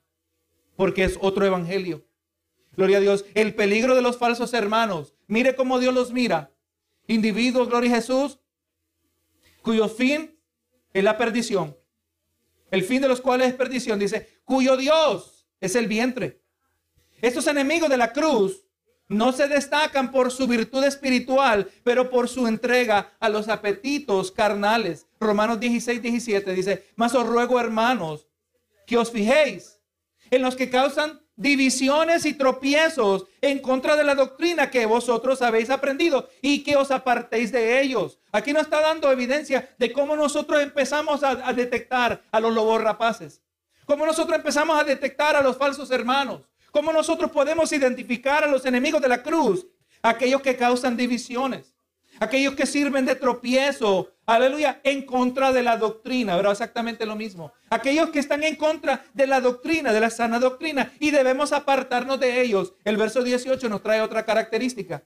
Porque 0.75 1.05
es 1.05 1.17
otro 1.21 1.47
evangelio. 1.47 2.05
Gloria 2.73 2.97
a 2.97 3.01
Dios. 3.01 3.27
El 3.35 3.55
peligro 3.55 3.95
de 3.95 4.03
los 4.03 4.19
falsos 4.19 4.55
hermanos. 4.55 5.15
Mire 5.29 5.55
cómo 5.55 5.79
Dios 5.79 5.95
los 5.95 6.13
mira. 6.13 6.51
Individuos, 7.07 7.69
gloria 7.69 7.93
a 7.93 7.95
Jesús, 7.95 8.41
cuyo 9.69 9.87
fin 9.87 10.35
es 10.95 11.05
la 11.05 11.19
perdición. 11.19 11.77
El 12.71 12.83
fin 12.85 13.03
de 13.03 13.09
los 13.09 13.21
cuales 13.21 13.49
es 13.49 13.55
perdición, 13.55 13.99
dice, 13.99 14.41
cuyo 14.47 14.79
Dios 14.79 15.47
es 15.61 15.75
el 15.75 15.87
vientre. 15.87 16.41
Estos 17.21 17.47
enemigos 17.49 17.91
de 17.91 17.99
la 17.99 18.15
cruz 18.15 18.65
no 19.09 19.31
se 19.31 19.47
destacan 19.47 20.11
por 20.11 20.31
su 20.31 20.47
virtud 20.47 20.85
espiritual, 20.85 21.71
pero 21.85 22.09
por 22.09 22.31
su 22.31 22.47
entrega 22.47 23.13
a 23.21 23.29
los 23.29 23.51
apetitos 23.51 24.33
carnales. 24.33 25.07
Romanos 25.21 25.61
16, 25.61 26.01
17 26.01 26.55
dice, 26.55 26.87
mas 26.97 27.15
os 27.15 27.27
ruego 27.27 27.61
hermanos 27.61 28.27
que 28.87 28.97
os 28.97 29.11
fijéis 29.11 29.83
en 30.31 30.41
los 30.41 30.57
que 30.57 30.71
causan 30.71 31.21
divisiones 31.39 32.27
y 32.27 32.35
tropiezos 32.35 33.27
en 33.41 33.61
contra 33.61 33.97
de 33.97 34.03
la 34.03 34.17
doctrina 34.17 34.71
que 34.71 34.85
vosotros 34.87 35.41
habéis 35.41 35.71
aprendido 35.71 36.29
y 36.43 36.65
que 36.65 36.77
os 36.77 36.91
apartéis 36.91 37.53
de 37.53 37.81
ellos. 37.81 38.19
Aquí 38.33 38.53
nos 38.53 38.65
está 38.65 38.81
dando 38.81 39.11
evidencia 39.11 39.71
de 39.79 39.93
cómo 39.93 40.17
nosotros 40.17 40.61
empezamos 40.61 41.23
a, 41.23 41.31
a 41.49 41.53
detectar 41.53 42.25
a 42.33 42.41
los 42.41 42.53
lobos 42.53 42.83
rapaces, 42.83 43.41
cómo 43.87 44.05
nosotros 44.05 44.37
empezamos 44.37 44.79
a 44.79 44.85
detectar 44.85 45.37
a 45.37 45.43
los 45.43 45.57
falsos 45.57 45.93
hermanos, 45.93 46.43
cómo 46.73 46.93
nosotros 46.93 47.31
podemos 47.31 47.73
identificar 47.73 48.43
a 48.43 48.49
los 48.49 48.67
enemigos 48.67 49.01
de 49.01 49.09
la 49.09 49.23
cruz, 49.23 49.65
aquellos 50.03 50.43
que 50.43 50.57
causan 50.57 50.97
divisiones, 50.97 51.73
aquellos 52.21 52.55
que 52.55 52.67
sirven 52.67 53.07
de 53.07 53.15
tropiezo, 53.15 54.13
aleluya, 54.27 54.81
en 54.85 55.03
contra 55.05 55.53
de 55.53 55.63
la 55.63 55.77
doctrina, 55.77 56.37
¿verdad? 56.37 56.53
Exactamente 56.53 57.07
lo 57.07 57.17
mismo. 57.17 57.53
Aquellos 57.71 58.11
que 58.11 58.19
están 58.19 58.43
en 58.43 58.57
contra 58.57 59.05
de 59.15 59.27
la 59.27 59.41
doctrina, 59.41 59.93
de 59.93 60.01
la 60.01 60.11
sana 60.11 60.39
doctrina, 60.39 60.93
y 61.01 61.11
debemos 61.11 61.53
apartarnos 61.53 62.21
de 62.21 62.41
ellos. 62.41 62.75
El 62.85 62.97
verso 62.97 63.23
18 63.23 63.69
nos 63.69 63.83
trae 63.83 64.01
otra 64.01 64.25
característica. 64.25 65.05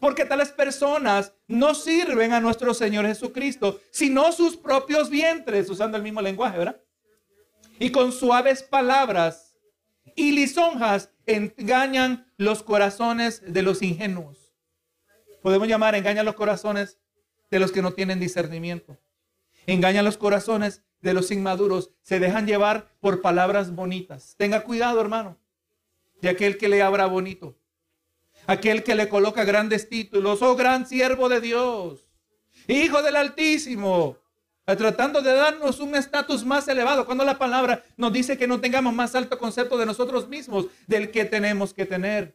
Porque 0.00 0.24
tales 0.24 0.50
personas 0.50 1.32
no 1.46 1.74
sirven 1.74 2.32
a 2.32 2.40
nuestro 2.40 2.74
Señor 2.74 3.06
Jesucristo, 3.06 3.80
sino 3.90 4.32
sus 4.32 4.56
propios 4.56 5.08
vientres, 5.08 5.70
usando 5.70 5.96
el 5.96 6.02
mismo 6.02 6.20
lenguaje, 6.20 6.58
¿verdad? 6.58 6.80
Y 7.78 7.90
con 7.90 8.12
suaves 8.12 8.62
palabras 8.62 9.56
y 10.14 10.32
lisonjas 10.32 11.10
engañan 11.26 12.30
los 12.36 12.62
corazones 12.62 13.42
de 13.46 13.62
los 13.62 13.82
ingenuos 13.82 14.43
podemos 15.44 15.68
llamar 15.68 15.94
engaña 15.94 16.22
los 16.22 16.36
corazones 16.36 16.98
de 17.50 17.58
los 17.58 17.70
que 17.70 17.82
no 17.82 17.92
tienen 17.92 18.18
discernimiento. 18.18 18.96
Engaña 19.66 20.02
los 20.02 20.16
corazones 20.16 20.82
de 21.02 21.12
los 21.12 21.30
inmaduros. 21.30 21.90
Se 22.00 22.18
dejan 22.18 22.46
llevar 22.46 22.88
por 22.98 23.20
palabras 23.20 23.70
bonitas. 23.74 24.36
Tenga 24.38 24.62
cuidado, 24.62 24.98
hermano, 25.02 25.36
de 26.22 26.30
aquel 26.30 26.56
que 26.56 26.70
le 26.70 26.80
abra 26.80 27.04
bonito. 27.04 27.58
Aquel 28.46 28.82
que 28.82 28.94
le 28.94 29.10
coloca 29.10 29.44
grandes 29.44 29.86
títulos. 29.90 30.40
Oh, 30.40 30.56
gran 30.56 30.86
siervo 30.86 31.28
de 31.28 31.42
Dios. 31.42 32.08
Hijo 32.66 33.02
del 33.02 33.16
Altísimo. 33.16 34.16
Tratando 34.64 35.20
de 35.20 35.34
darnos 35.34 35.78
un 35.78 35.94
estatus 35.94 36.42
más 36.42 36.66
elevado. 36.68 37.04
Cuando 37.04 37.22
la 37.22 37.36
palabra 37.36 37.84
nos 37.98 38.14
dice 38.14 38.38
que 38.38 38.46
no 38.46 38.62
tengamos 38.62 38.94
más 38.94 39.14
alto 39.14 39.38
concepto 39.38 39.76
de 39.76 39.84
nosotros 39.84 40.26
mismos 40.26 40.68
del 40.86 41.10
que 41.10 41.26
tenemos 41.26 41.74
que 41.74 41.84
tener. 41.84 42.34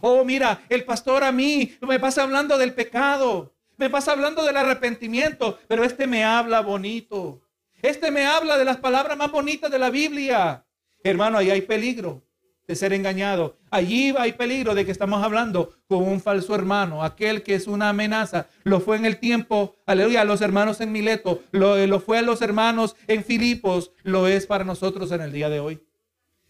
Oh, 0.00 0.24
mira, 0.24 0.62
el 0.68 0.84
pastor 0.84 1.24
a 1.24 1.32
mí 1.32 1.76
me 1.80 1.98
pasa 1.98 2.22
hablando 2.22 2.58
del 2.58 2.74
pecado, 2.74 3.54
me 3.76 3.90
pasa 3.90 4.12
hablando 4.12 4.44
del 4.44 4.56
arrepentimiento, 4.56 5.58
pero 5.68 5.84
este 5.84 6.06
me 6.06 6.24
habla 6.24 6.60
bonito. 6.60 7.42
Este 7.82 8.10
me 8.10 8.26
habla 8.26 8.58
de 8.58 8.64
las 8.64 8.78
palabras 8.78 9.16
más 9.16 9.30
bonitas 9.30 9.70
de 9.70 9.78
la 9.78 9.90
Biblia. 9.90 10.64
Hermano, 11.02 11.38
ahí 11.38 11.50
hay 11.50 11.62
peligro 11.62 12.22
de 12.66 12.74
ser 12.74 12.92
engañado. 12.92 13.58
Allí 13.70 14.14
hay 14.18 14.32
peligro 14.32 14.74
de 14.74 14.84
que 14.84 14.90
estamos 14.90 15.22
hablando 15.22 15.74
con 15.86 16.02
un 16.02 16.20
falso 16.20 16.54
hermano, 16.54 17.04
aquel 17.04 17.42
que 17.42 17.54
es 17.54 17.66
una 17.66 17.90
amenaza. 17.90 18.48
Lo 18.64 18.80
fue 18.80 18.96
en 18.96 19.06
el 19.06 19.18
tiempo, 19.18 19.76
aleluya, 19.86 20.22
a 20.22 20.24
los 20.24 20.40
hermanos 20.40 20.80
en 20.80 20.90
Mileto, 20.90 21.42
lo, 21.52 21.86
lo 21.86 22.00
fue 22.00 22.18
a 22.18 22.22
los 22.22 22.42
hermanos 22.42 22.96
en 23.06 23.24
Filipos, 23.24 23.92
lo 24.02 24.26
es 24.26 24.46
para 24.46 24.64
nosotros 24.64 25.12
en 25.12 25.20
el 25.20 25.32
día 25.32 25.48
de 25.48 25.60
hoy. 25.60 25.86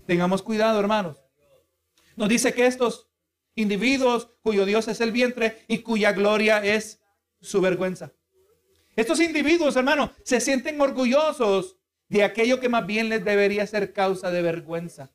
Tengamos 0.06 0.42
cuidado, 0.42 0.80
hermanos. 0.80 1.18
Nos 2.16 2.28
dice 2.28 2.54
que 2.54 2.66
estos 2.66 3.08
individuos 3.56 4.28
cuyo 4.42 4.64
Dios 4.64 4.86
es 4.86 5.00
el 5.00 5.10
vientre 5.10 5.64
y 5.66 5.78
cuya 5.78 6.12
gloria 6.12 6.64
es 6.64 7.00
su 7.40 7.60
vergüenza. 7.60 8.12
Estos 8.94 9.20
individuos, 9.20 9.76
hermano, 9.76 10.12
se 10.24 10.40
sienten 10.40 10.80
orgullosos 10.80 11.76
de 12.08 12.22
aquello 12.22 12.60
que 12.60 12.68
más 12.68 12.86
bien 12.86 13.08
les 13.08 13.24
debería 13.24 13.66
ser 13.66 13.92
causa 13.92 14.30
de 14.30 14.42
vergüenza. 14.42 15.10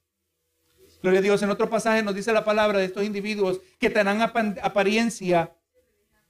Gloria 1.01 1.19
a 1.19 1.23
Dios. 1.23 1.41
En 1.41 1.49
otro 1.49 1.69
pasaje 1.69 2.04
nos 2.04 2.13
dice 2.13 2.32
la 2.32 2.45
palabra 2.45 2.80
de 2.80 2.86
estos 2.86 3.04
individuos 3.04 3.62
que 3.80 3.89
tendrán 3.89 4.21
apariencia 4.21 5.56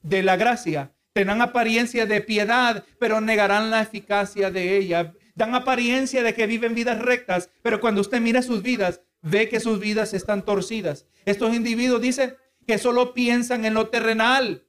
de 0.02 0.24
la 0.24 0.38
gracia, 0.38 0.94
tendrán 1.14 1.42
apariencia 1.42 2.06
de 2.06 2.22
piedad, 2.22 2.86
pero 3.00 3.20
negarán 3.20 3.70
la 3.70 3.82
eficacia 3.82 4.50
de 4.50 4.78
ella. 4.78 5.14
Dan 5.36 5.56
apariencia 5.56 6.24
de 6.24 6.34
que 6.34 6.48
viven 6.48 6.76
vidas 6.76 7.00
rectas, 7.00 7.50
pero 7.62 7.82
cuando 7.82 8.02
usted 8.02 8.22
mira 8.22 8.42
sus 8.42 8.62
vidas, 8.62 9.02
ve 9.22 9.50
que 9.50 9.60
sus 9.60 9.80
vidas 9.80 10.14
están 10.14 10.44
torcidas. 10.44 11.06
Estos 11.26 11.54
individuos 11.54 12.02
dicen 12.02 12.36
que 12.66 12.78
solo 12.78 13.14
piensan 13.14 13.66
en 13.66 13.74
lo 13.74 13.90
terrenal. 13.90 14.66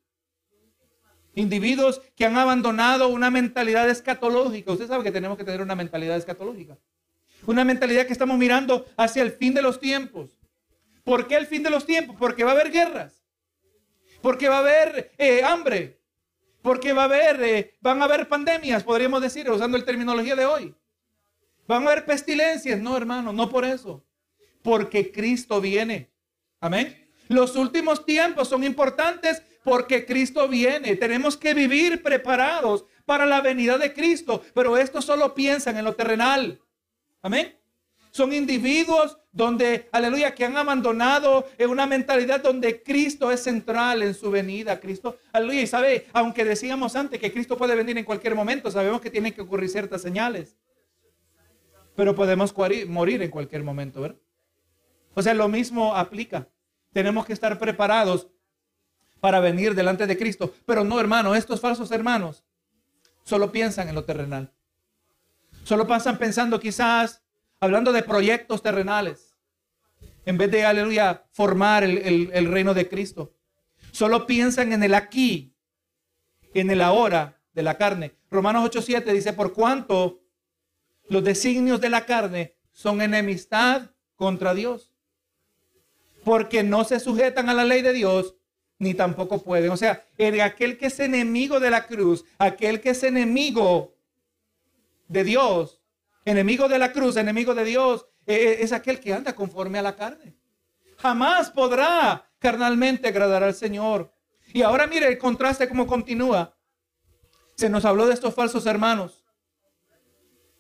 Individuos 1.35 2.03
que 2.15 2.27
han 2.27 2.37
abandonado 2.37 3.09
una 3.09 3.31
mentalidad 3.31 3.89
escatológica. 3.89 4.73
Usted 4.73 4.89
sabe 4.89 5.05
que 5.05 5.13
tenemos 5.13 5.39
que 5.39 5.45
tener 5.45 5.63
una 5.63 5.75
mentalidad 5.75 6.17
escatológica. 6.17 6.79
Una 7.47 7.65
mentalidad 7.65 8.07
que 8.07 8.13
estamos 8.13 8.39
mirando 8.39 8.87
hacia 8.97 9.23
el 9.23 9.33
fin 9.33 9.55
de 9.55 9.63
los 9.63 9.81
tiempos. 9.81 10.39
¿Por 11.05 11.27
qué 11.27 11.37
el 11.37 11.47
fin 11.47 11.63
de 11.63 11.71
los 11.71 11.87
tiempos? 11.87 12.17
Porque 12.19 12.45
va 12.45 12.51
a 12.51 12.55
haber 12.55 12.71
guerras. 12.71 13.25
Porque 14.21 14.49
va 14.49 14.57
a 14.57 14.61
haber 14.61 15.13
eh, 15.19 15.43
hambre. 15.43 15.99
Porque 16.61 16.93
va 16.93 17.03
a 17.03 17.07
haber, 17.07 17.43
eh, 17.43 17.75
van 17.81 18.03
a 18.03 18.05
haber 18.05 18.29
pandemias, 18.29 18.85
podríamos 18.85 19.21
decir, 19.21 19.51
usando 19.51 19.77
el 19.77 19.85
terminología 19.85 20.37
de 20.37 20.47
hoy. 20.47 20.75
Van 21.67 21.83
a 21.83 21.91
haber 21.91 22.05
pestilencias. 22.05 22.79
No, 22.79 22.97
hermano, 22.97 23.33
no 23.33 23.49
por 23.49 23.65
eso 23.65 24.05
porque 24.63 25.11
Cristo 25.11 25.61
viene. 25.61 26.11
Amén. 26.61 27.09
Los 27.29 27.57
últimos 27.57 28.05
tiempos 28.05 28.49
son 28.49 28.65
importantes 28.65 29.43
porque 29.65 30.05
Cristo 30.05 30.49
viene. 30.49 30.97
Tenemos 30.97 31.37
que 31.37 31.55
vivir 31.55 32.03
preparados 32.03 32.85
para 33.05 33.27
la 33.27 33.41
venida 33.41 33.79
de 33.79 33.93
Cristo, 33.93 34.43
pero 34.55 34.77
estos 34.77 35.05
solo 35.05 35.35
piensan 35.35 35.77
en 35.77 35.85
lo 35.85 35.95
terrenal. 35.95 36.61
Amén. 37.23 37.57
Son 38.11 38.33
individuos 38.33 39.19
donde, 39.33 39.89
aleluya, 39.91 40.35
que 40.35 40.45
han 40.45 40.57
abandonado 40.57 41.49
una 41.67 41.87
mentalidad 41.87 42.43
donde 42.43 42.83
Cristo 42.83 43.31
es 43.31 43.43
central 43.43 44.03
en 44.03 44.13
su 44.13 44.31
venida. 44.31 44.79
Cristo, 44.79 45.17
aleluya, 45.33 45.63
y 45.63 45.67
sabe, 45.67 46.07
aunque 46.13 46.45
decíamos 46.45 46.95
antes 46.95 47.19
que 47.19 47.33
Cristo 47.33 47.57
puede 47.57 47.75
venir 47.75 47.97
en 47.97 48.05
cualquier 48.05 48.35
momento, 48.35 48.71
sabemos 48.71 49.01
que 49.01 49.11
tienen 49.11 49.33
que 49.33 49.41
ocurrir 49.41 49.71
ciertas 49.71 50.03
señales. 50.03 50.57
Pero 51.97 52.15
podemos 52.15 52.55
morir 52.87 53.23
en 53.23 53.31
cualquier 53.31 53.63
momento, 53.63 54.03
¿verdad? 54.03 54.19
O 55.15 55.23
sea, 55.23 55.35
lo 55.35 55.49
mismo 55.49 55.95
aplica. 55.95 56.49
Tenemos 56.93 57.27
que 57.27 57.33
estar 57.33 57.59
preparados 57.59 58.29
para 59.21 59.41
venir 59.41 59.75
delante 59.75 60.07
de 60.07 60.19
Cristo. 60.19 60.55
Pero 60.67 60.85
no, 60.85 60.99
hermano, 60.99 61.35
estos 61.35 61.61
falsos 61.61 61.91
hermanos 61.91 62.45
solo 63.25 63.53
piensan 63.53 63.89
en 63.89 63.95
lo 63.95 64.05
terrenal. 64.05 64.53
Solo 65.65 65.87
pasan 65.87 66.19
pensando 66.19 66.59
quizás, 66.59 67.23
hablando 67.61 67.93
de 67.93 68.03
proyectos 68.03 68.63
terrenales, 68.63 69.37
en 70.25 70.39
vez 70.39 70.51
de, 70.51 70.65
aleluya, 70.65 71.25
formar 71.31 71.85
el, 71.85 72.31
el 72.33 72.51
reino 72.51 72.75
de 72.75 72.89
Cristo. 72.89 73.35
Solo 73.93 74.27
piensan 74.27 74.73
en 74.73 74.83
el 74.83 74.95
aquí, 74.95 75.55
en 76.55 76.71
el 76.71 76.81
ahora 76.81 77.41
de 77.53 77.63
la 77.63 77.77
carne. 77.77 78.15
Romanos 78.31 78.69
8:7 78.71 79.05
dice, 79.13 79.33
por 79.33 79.53
cuanto 79.53 80.23
los 81.09 81.23
designios 81.23 81.81
de 81.81 81.91
la 81.91 82.07
carne 82.07 82.57
son 82.73 83.03
enemistad 83.03 83.91
contra 84.17 84.55
Dios 84.55 84.92
porque 86.25 86.63
no 86.63 86.85
se 86.85 87.01
sujetan 87.01 87.49
a 87.49 87.55
la 87.55 87.65
ley 87.65 87.83
de 87.83 87.93
Dios, 87.93 88.37
ni 88.79 88.95
tampoco 88.95 89.43
pueden. 89.43 89.71
O 89.71 89.77
sea, 89.77 90.07
el, 90.19 90.41
aquel 90.41 90.79
que 90.79 90.87
es 90.87 91.01
enemigo 91.01 91.61
de 91.61 91.71
la 91.71 91.87
cruz, 91.87 92.25
aquel 92.39 92.81
que 92.81 92.91
es 92.91 93.03
enemigo 93.03 93.95
de 95.09 95.25
Dios, 95.25 95.83
enemigo 96.25 96.69
de 96.69 96.79
la 96.79 96.93
cruz, 96.93 97.17
enemigo 97.17 97.55
de 97.55 97.65
Dios, 97.65 98.07
e, 98.27 98.35
e, 98.35 98.63
es 98.63 98.73
aquel 98.73 99.01
que 99.01 99.13
anda 99.13 99.35
conforme 99.35 99.79
a 99.79 99.83
la 99.83 99.97
carne. 99.97 100.37
Jamás 100.99 101.51
podrá 101.51 102.31
carnalmente 102.39 103.09
agradar 103.09 103.43
al 103.43 103.55
Señor. 103.55 104.13
Y 104.53 104.63
ahora 104.63 104.87
mire 104.87 105.09
el 105.09 105.19
contraste 105.19 105.69
como 105.69 105.87
continúa. 105.87 106.57
Se 107.57 107.69
nos 107.69 107.85
habló 107.85 108.07
de 108.07 108.15
estos 108.15 108.35
falsos 108.35 108.67
hermanos. 108.67 109.25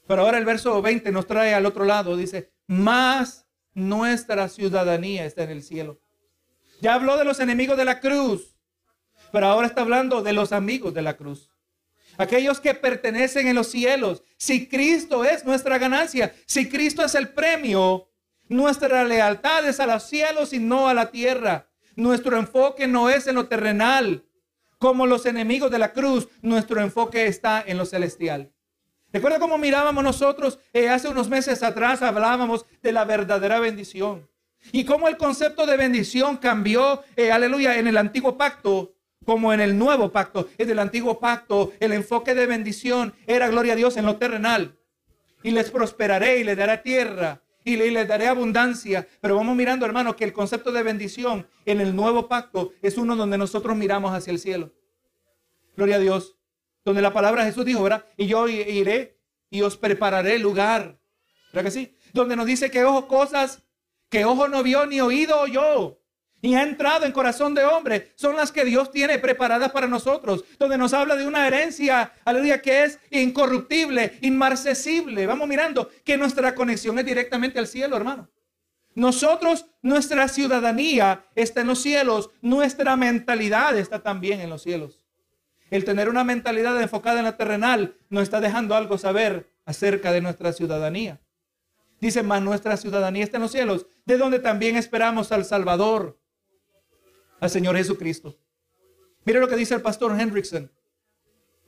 Pero 0.06 0.22
ahora 0.22 0.38
el 0.38 0.44
verso 0.44 0.82
20 0.82 1.12
nos 1.12 1.26
trae 1.26 1.54
al 1.54 1.66
otro 1.66 1.84
lado. 1.84 2.16
Dice, 2.16 2.52
más 2.66 3.41
nuestra 3.74 4.48
ciudadanía 4.48 5.24
está 5.24 5.44
en 5.44 5.50
el 5.50 5.62
cielo. 5.62 6.00
Ya 6.80 6.94
habló 6.94 7.16
de 7.16 7.24
los 7.24 7.40
enemigos 7.40 7.76
de 7.76 7.84
la 7.84 8.00
cruz, 8.00 8.56
pero 9.30 9.46
ahora 9.46 9.66
está 9.66 9.82
hablando 9.82 10.22
de 10.22 10.32
los 10.32 10.52
amigos 10.52 10.92
de 10.94 11.02
la 11.02 11.16
cruz. 11.16 11.50
Aquellos 12.18 12.60
que 12.60 12.74
pertenecen 12.74 13.48
en 13.48 13.56
los 13.56 13.68
cielos. 13.68 14.22
Si 14.36 14.68
Cristo 14.68 15.24
es 15.24 15.44
nuestra 15.44 15.78
ganancia, 15.78 16.34
si 16.46 16.68
Cristo 16.68 17.04
es 17.04 17.14
el 17.14 17.30
premio, 17.30 18.10
nuestra 18.48 19.04
lealtad 19.04 19.66
es 19.66 19.80
a 19.80 19.86
los 19.86 20.02
cielos 20.02 20.52
y 20.52 20.58
no 20.58 20.88
a 20.88 20.94
la 20.94 21.10
tierra. 21.10 21.70
Nuestro 21.96 22.36
enfoque 22.36 22.86
no 22.86 23.08
es 23.08 23.26
en 23.26 23.36
lo 23.36 23.48
terrenal. 23.48 24.26
Como 24.78 25.06
los 25.06 25.26
enemigos 25.26 25.70
de 25.70 25.78
la 25.78 25.92
cruz, 25.92 26.28
nuestro 26.42 26.80
enfoque 26.80 27.26
está 27.26 27.62
en 27.66 27.78
lo 27.78 27.86
celestial. 27.86 28.51
Recuerda 29.12 29.38
cómo 29.38 29.58
mirábamos 29.58 30.02
nosotros 30.02 30.58
eh, 30.72 30.88
hace 30.88 31.08
unos 31.08 31.28
meses 31.28 31.62
atrás, 31.62 32.00
hablábamos 32.00 32.64
de 32.82 32.92
la 32.92 33.04
verdadera 33.04 33.60
bendición. 33.60 34.28
Y 34.70 34.84
cómo 34.84 35.08
el 35.08 35.16
concepto 35.16 35.66
de 35.66 35.76
bendición 35.76 36.36
cambió, 36.36 37.02
eh, 37.16 37.30
aleluya, 37.30 37.78
en 37.78 37.88
el 37.88 37.96
antiguo 37.96 38.38
pacto 38.38 38.94
como 39.24 39.52
en 39.52 39.60
el 39.60 39.76
nuevo 39.76 40.10
pacto. 40.10 40.48
En 40.56 40.70
el 40.70 40.78
antiguo 40.78 41.20
pacto 41.20 41.72
el 41.80 41.92
enfoque 41.92 42.34
de 42.34 42.46
bendición 42.46 43.14
era 43.26 43.48
gloria 43.48 43.74
a 43.74 43.76
Dios 43.76 43.96
en 43.96 44.06
lo 44.06 44.16
terrenal. 44.16 44.78
Y 45.42 45.50
les 45.50 45.70
prosperaré 45.70 46.38
y 46.38 46.44
les 46.44 46.56
daré 46.56 46.78
tierra 46.78 47.42
y 47.64 47.76
le, 47.76 47.90
le 47.90 48.06
daré 48.06 48.28
abundancia. 48.28 49.06
Pero 49.20 49.36
vamos 49.36 49.56
mirando, 49.56 49.84
hermano, 49.84 50.16
que 50.16 50.24
el 50.24 50.32
concepto 50.32 50.72
de 50.72 50.82
bendición 50.82 51.46
en 51.66 51.80
el 51.80 51.94
nuevo 51.94 52.28
pacto 52.28 52.72
es 52.80 52.96
uno 52.96 53.16
donde 53.16 53.38
nosotros 53.38 53.76
miramos 53.76 54.12
hacia 54.12 54.32
el 54.32 54.38
cielo. 54.38 54.72
Gloria 55.76 55.96
a 55.96 56.00
Dios. 56.00 56.36
Donde 56.84 57.02
la 57.02 57.12
palabra 57.12 57.44
de 57.44 57.50
Jesús 57.50 57.64
dijo, 57.64 57.82
¿verdad? 57.82 58.04
Y 58.16 58.26
yo 58.26 58.48
iré 58.48 59.18
y 59.50 59.62
os 59.62 59.76
prepararé 59.76 60.38
lugar. 60.38 60.98
¿Verdad 61.52 61.64
que 61.64 61.70
sí? 61.70 61.96
Donde 62.12 62.36
nos 62.36 62.46
dice 62.46 62.70
que 62.70 62.84
ojo 62.84 63.06
cosas 63.06 63.62
que 64.08 64.24
ojo 64.24 64.48
no 64.48 64.62
vio 64.62 64.86
ni 64.86 65.00
oído 65.00 65.40
oyó 65.40 66.02
y 66.42 66.54
ha 66.54 66.62
entrado 66.64 67.06
en 67.06 67.12
corazón 67.12 67.54
de 67.54 67.64
hombre, 67.64 68.12
son 68.16 68.36
las 68.36 68.50
que 68.50 68.64
Dios 68.64 68.90
tiene 68.90 69.20
preparadas 69.20 69.70
para 69.70 69.86
nosotros, 69.86 70.44
donde 70.58 70.76
nos 70.76 70.92
habla 70.92 71.14
de 71.14 71.24
una 71.24 71.46
herencia, 71.46 72.12
aleluya, 72.24 72.60
que 72.60 72.82
es 72.82 72.98
incorruptible, 73.10 74.18
inmarcesible. 74.22 75.24
Vamos 75.24 75.48
mirando 75.48 75.88
que 76.04 76.16
nuestra 76.16 76.52
conexión 76.54 76.98
es 76.98 77.06
directamente 77.06 77.60
al 77.60 77.68
cielo, 77.68 77.96
hermano. 77.96 78.28
Nosotros, 78.94 79.66
nuestra 79.82 80.26
ciudadanía 80.26 81.24
está 81.36 81.60
en 81.60 81.68
los 81.68 81.80
cielos, 81.80 82.30
nuestra 82.42 82.96
mentalidad 82.96 83.78
está 83.78 84.02
también 84.02 84.40
en 84.40 84.50
los 84.50 84.64
cielos. 84.64 85.01
El 85.72 85.86
tener 85.86 86.10
una 86.10 86.22
mentalidad 86.22 86.78
enfocada 86.82 87.20
en 87.20 87.24
la 87.24 87.38
terrenal 87.38 87.96
nos 88.10 88.24
está 88.24 88.42
dejando 88.42 88.74
algo 88.74 88.98
saber 88.98 89.48
acerca 89.64 90.12
de 90.12 90.20
nuestra 90.20 90.52
ciudadanía. 90.52 91.18
Dice 91.98 92.22
más, 92.22 92.42
nuestra 92.42 92.76
ciudadanía 92.76 93.24
está 93.24 93.38
en 93.38 93.44
los 93.44 93.52
cielos, 93.52 93.86
de 94.04 94.18
donde 94.18 94.38
también 94.38 94.76
esperamos 94.76 95.32
al 95.32 95.46
Salvador, 95.46 96.20
al 97.40 97.48
Señor 97.48 97.74
Jesucristo. 97.78 98.36
Mire 99.24 99.40
lo 99.40 99.48
que 99.48 99.56
dice 99.56 99.74
el 99.74 99.80
pastor 99.80 100.14
Hendrickson. 100.20 100.70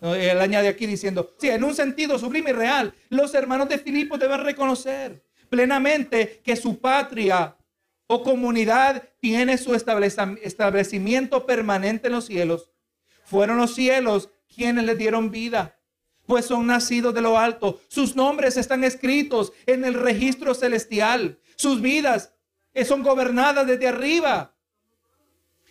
Él 0.03 0.39
añade 0.39 0.69
aquí 0.69 0.85
diciendo, 0.85 1.35
sí, 1.39 1.49
en 1.49 1.65
un 1.65 1.75
sentido 1.75 2.19
sublime 2.19 2.51
y 2.51 2.53
real, 2.53 2.93
los 3.09 3.33
hermanos 3.33 3.71
de 3.71 3.79
Filipo 3.79 4.19
deben 4.19 4.45
reconocer 4.45 5.25
plenamente 5.49 6.43
que 6.45 6.57
su 6.57 6.79
patria 6.79 7.57
o 8.07 8.23
comunidad 8.23 9.03
tiene 9.19 9.57
su 9.57 9.75
establecimiento 9.75 11.47
permanente 11.47 12.09
en 12.09 12.13
los 12.13 12.27
cielos. 12.27 12.74
Fueron 13.35 13.57
los 13.57 13.75
cielos 13.75 14.31
quienes 14.55 14.85
le 14.85 14.95
dieron 14.95 15.33
vida, 15.33 15.77
pues 16.25 16.45
son 16.45 16.69
nacidos 16.69 17.13
de 17.13 17.21
lo 17.21 17.37
alto. 17.37 17.81
Sus 17.89 18.15
nombres 18.15 18.57
están 18.57 18.85
escritos 18.85 19.53
en 19.67 19.85
el 19.85 19.95
registro 19.95 20.55
celestial. 20.55 21.41
Sus 21.57 21.81
vidas 21.81 22.33
son 22.87 23.03
gobernadas 23.03 23.67
desde 23.67 23.89
arriba 23.89 24.55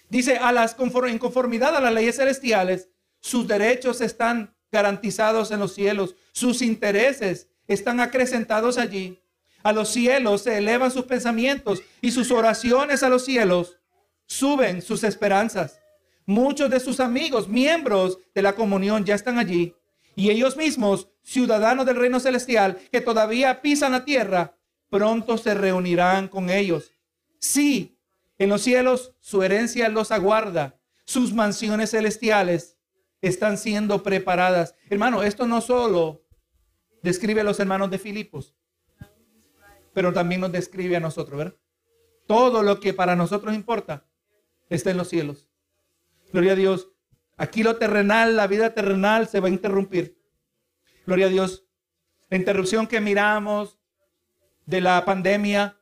Dice, 0.10 0.36
a 0.36 0.52
las 0.52 0.76
en 1.08 1.18
conformidad 1.18 1.74
a 1.74 1.80
las 1.80 1.94
leyes 1.94 2.18
celestiales, 2.18 2.90
sus 3.22 3.48
derechos 3.48 4.02
están 4.02 4.54
garantizados 4.70 5.50
en 5.52 5.62
los 5.62 5.74
cielos, 5.74 6.18
sus 6.34 6.62
intereses 6.62 7.48
están 7.66 8.02
acrecentados 8.02 8.78
allí. 8.78 9.24
A 9.64 9.72
los 9.72 9.88
cielos 9.88 10.42
se 10.42 10.58
elevan 10.58 10.92
sus 10.92 11.06
pensamientos 11.06 11.82
y 12.02 12.12
sus 12.12 12.30
oraciones 12.30 13.04
a 13.04 13.10
los 13.10 13.24
cielos 13.24 13.78
suben 14.26 14.82
sus 14.82 15.06
esperanzas. 15.06 15.80
Muchos 16.26 16.70
de 16.70 16.80
sus 16.80 17.00
amigos, 17.00 17.48
miembros 17.48 18.20
de 18.34 18.42
la 18.42 18.56
comunión, 18.56 19.06
ya 19.06 19.16
están 19.16 19.40
allí. 19.40 19.76
Y 20.16 20.30
ellos 20.30 20.56
mismos, 20.56 21.10
ciudadanos 21.22 21.86
del 21.86 21.98
reino 21.98 22.20
celestial, 22.20 22.78
que 22.92 23.02
todavía 23.02 23.62
pisan 23.62 23.94
la 23.94 24.06
tierra, 24.06 24.56
pronto 24.90 25.38
se 25.38 25.54
reunirán 25.54 26.28
con 26.28 26.50
ellos. 26.50 26.92
Sí, 27.40 27.98
en 28.38 28.50
los 28.50 28.62
cielos 28.62 29.16
su 29.20 29.44
herencia 29.44 29.90
los 29.90 30.12
aguarda. 30.12 30.80
Sus 31.06 31.34
mansiones 31.34 31.92
celestiales 31.92 32.78
están 33.22 33.58
siendo 33.58 34.04
preparadas. 34.04 34.76
Hermano, 34.90 35.24
esto 35.24 35.48
no 35.48 35.62
solo 35.62 36.24
describe 37.02 37.42
a 37.42 37.44
los 37.44 37.60
hermanos 37.60 37.90
de 37.92 38.00
Filipos, 38.00 38.56
pero 39.94 40.14
también 40.14 40.42
nos 40.42 40.52
describe 40.52 40.96
a 40.96 41.00
nosotros. 41.00 41.54
Todo 42.28 42.64
lo 42.64 42.80
que 42.80 42.94
para 42.94 43.16
nosotros 43.16 43.54
importa 43.54 44.06
está 44.70 44.92
en 44.92 44.98
los 44.98 45.10
cielos. 45.10 45.50
Gloria 46.34 46.52
a 46.52 46.56
Dios. 46.56 46.90
Aquí 47.38 47.64
lo 47.64 47.78
terrenal, 47.78 48.36
la 48.36 48.48
vida 48.48 48.74
terrenal 48.74 49.30
se 49.30 49.40
va 49.40 49.48
a 49.48 49.52
interrumpir. 49.52 50.20
Gloria 51.06 51.28
a 51.28 51.30
Dios. 51.30 51.66
La 52.30 52.36
interrupción 52.38 52.88
que 52.88 53.00
miramos 53.00 53.80
de 54.66 54.82
la 54.82 55.06
pandemia 55.06 55.78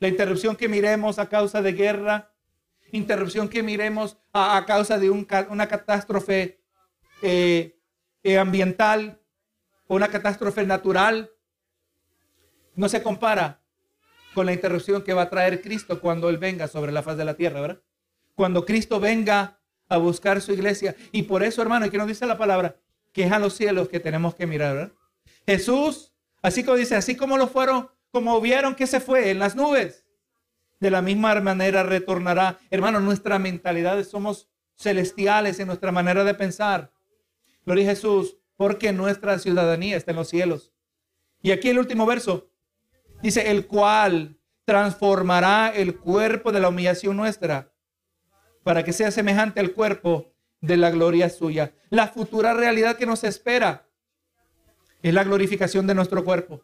la 0.00 0.08
interrupción 0.08 0.56
que 0.56 0.68
miremos 0.68 1.18
a 1.18 1.28
causa 1.28 1.62
de 1.62 1.72
guerra, 1.72 2.32
interrupción 2.92 3.48
que 3.48 3.62
miremos 3.62 4.16
a, 4.32 4.64
causa 4.66 4.98
de 4.98 5.10
una 5.10 5.66
catástrofe 5.66 6.60
eh, 7.22 7.78
eh, 8.22 8.38
ambiental 8.38 9.20
o 9.88 9.96
una 9.96 10.08
catástrofe 10.08 10.64
natural, 10.64 11.30
no 12.74 12.88
se 12.88 13.02
compara 13.02 13.60
con 14.34 14.46
la 14.46 14.52
interrupción 14.52 15.02
que 15.02 15.12
va 15.12 15.22
a 15.22 15.30
traer 15.30 15.60
Cristo 15.60 16.00
cuando 16.00 16.28
Él 16.28 16.38
venga 16.38 16.68
sobre 16.68 16.92
la 16.92 17.02
faz 17.02 17.16
de 17.16 17.24
la 17.24 17.34
tierra, 17.34 17.60
¿verdad? 17.60 17.82
Cuando 18.36 18.64
Cristo 18.64 19.00
venga 19.00 19.57
a 19.88 19.96
buscar 19.96 20.40
su 20.40 20.52
iglesia. 20.52 20.94
Y 21.12 21.22
por 21.22 21.42
eso, 21.42 21.62
hermano, 21.62 21.86
aquí 21.86 21.96
nos 21.96 22.08
dice 22.08 22.26
la 22.26 22.38
palabra, 22.38 22.76
que 23.12 23.24
es 23.24 23.32
a 23.32 23.38
los 23.38 23.54
cielos 23.54 23.88
que 23.88 24.00
tenemos 24.00 24.34
que 24.34 24.46
mirar. 24.46 24.92
Jesús, 25.46 26.12
así 26.42 26.64
como 26.64 26.76
dice, 26.76 26.96
así 26.96 27.16
como 27.16 27.36
lo 27.38 27.48
fueron 27.48 27.88
como 28.10 28.40
vieron 28.40 28.74
que 28.74 28.86
se 28.86 29.00
fue 29.00 29.30
en 29.30 29.38
las 29.38 29.54
nubes. 29.54 30.04
De 30.80 30.90
la 30.90 31.02
misma 31.02 31.40
manera 31.40 31.82
retornará. 31.82 32.58
Hermano, 32.70 33.00
nuestra 33.00 33.38
mentalidad 33.38 34.02
somos 34.04 34.48
celestiales 34.76 35.58
en 35.58 35.66
nuestra 35.66 35.92
manera 35.92 36.24
de 36.24 36.34
pensar. 36.34 36.92
Gloria 37.66 37.84
a 37.84 37.94
Jesús, 37.94 38.36
porque 38.56 38.92
nuestra 38.92 39.38
ciudadanía 39.38 39.96
está 39.96 40.12
en 40.12 40.16
los 40.18 40.28
cielos. 40.28 40.72
Y 41.42 41.50
aquí 41.50 41.68
el 41.68 41.78
último 41.78 42.06
verso 42.06 42.50
dice, 43.22 43.50
el 43.50 43.66
cual 43.66 44.38
transformará 44.64 45.68
el 45.74 45.98
cuerpo 45.98 46.52
de 46.52 46.60
la 46.60 46.68
humillación 46.68 47.16
nuestra 47.16 47.72
para 48.68 48.84
que 48.84 48.92
sea 48.92 49.10
semejante 49.10 49.60
al 49.60 49.72
cuerpo 49.72 50.30
de 50.60 50.76
la 50.76 50.90
gloria 50.90 51.30
suya. 51.30 51.72
La 51.88 52.08
futura 52.08 52.52
realidad 52.52 52.98
que 52.98 53.06
nos 53.06 53.24
espera 53.24 53.88
es 55.02 55.14
la 55.14 55.24
glorificación 55.24 55.86
de 55.86 55.94
nuestro 55.94 56.22
cuerpo. 56.22 56.60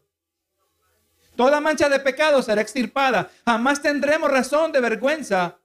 Toda 1.34 1.62
mancha 1.62 1.88
de 1.88 1.98
pecado 2.00 2.42
será 2.42 2.60
extirpada. 2.60 3.30
Jamás 3.46 3.80
tendremos 3.80 4.30
razón 4.30 4.70
de 4.70 4.82
vergüenza 4.82 5.56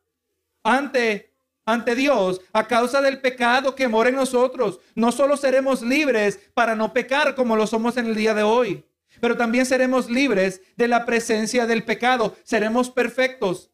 ante, 0.63 1.33
ante 1.65 1.93
Dios 1.93 2.39
a 2.53 2.65
causa 2.67 3.01
del 3.01 3.19
pecado 3.19 3.75
que 3.75 3.89
mora 3.89 4.07
en 4.07 4.15
nosotros. 4.15 4.79
No 4.95 5.11
solo 5.11 5.35
seremos 5.35 5.81
libres 5.81 6.39
para 6.53 6.73
no 6.73 6.93
pecar 6.93 7.35
como 7.35 7.57
lo 7.57 7.67
somos 7.67 7.97
en 7.97 8.05
el 8.05 8.15
día 8.15 8.33
de 8.33 8.43
hoy, 8.43 8.85
pero 9.19 9.35
también 9.35 9.65
seremos 9.65 10.09
libres 10.09 10.61
de 10.77 10.87
la 10.87 11.05
presencia 11.05 11.67
del 11.67 11.83
pecado. 11.83 12.37
Seremos 12.45 12.89
perfectos. 12.89 13.71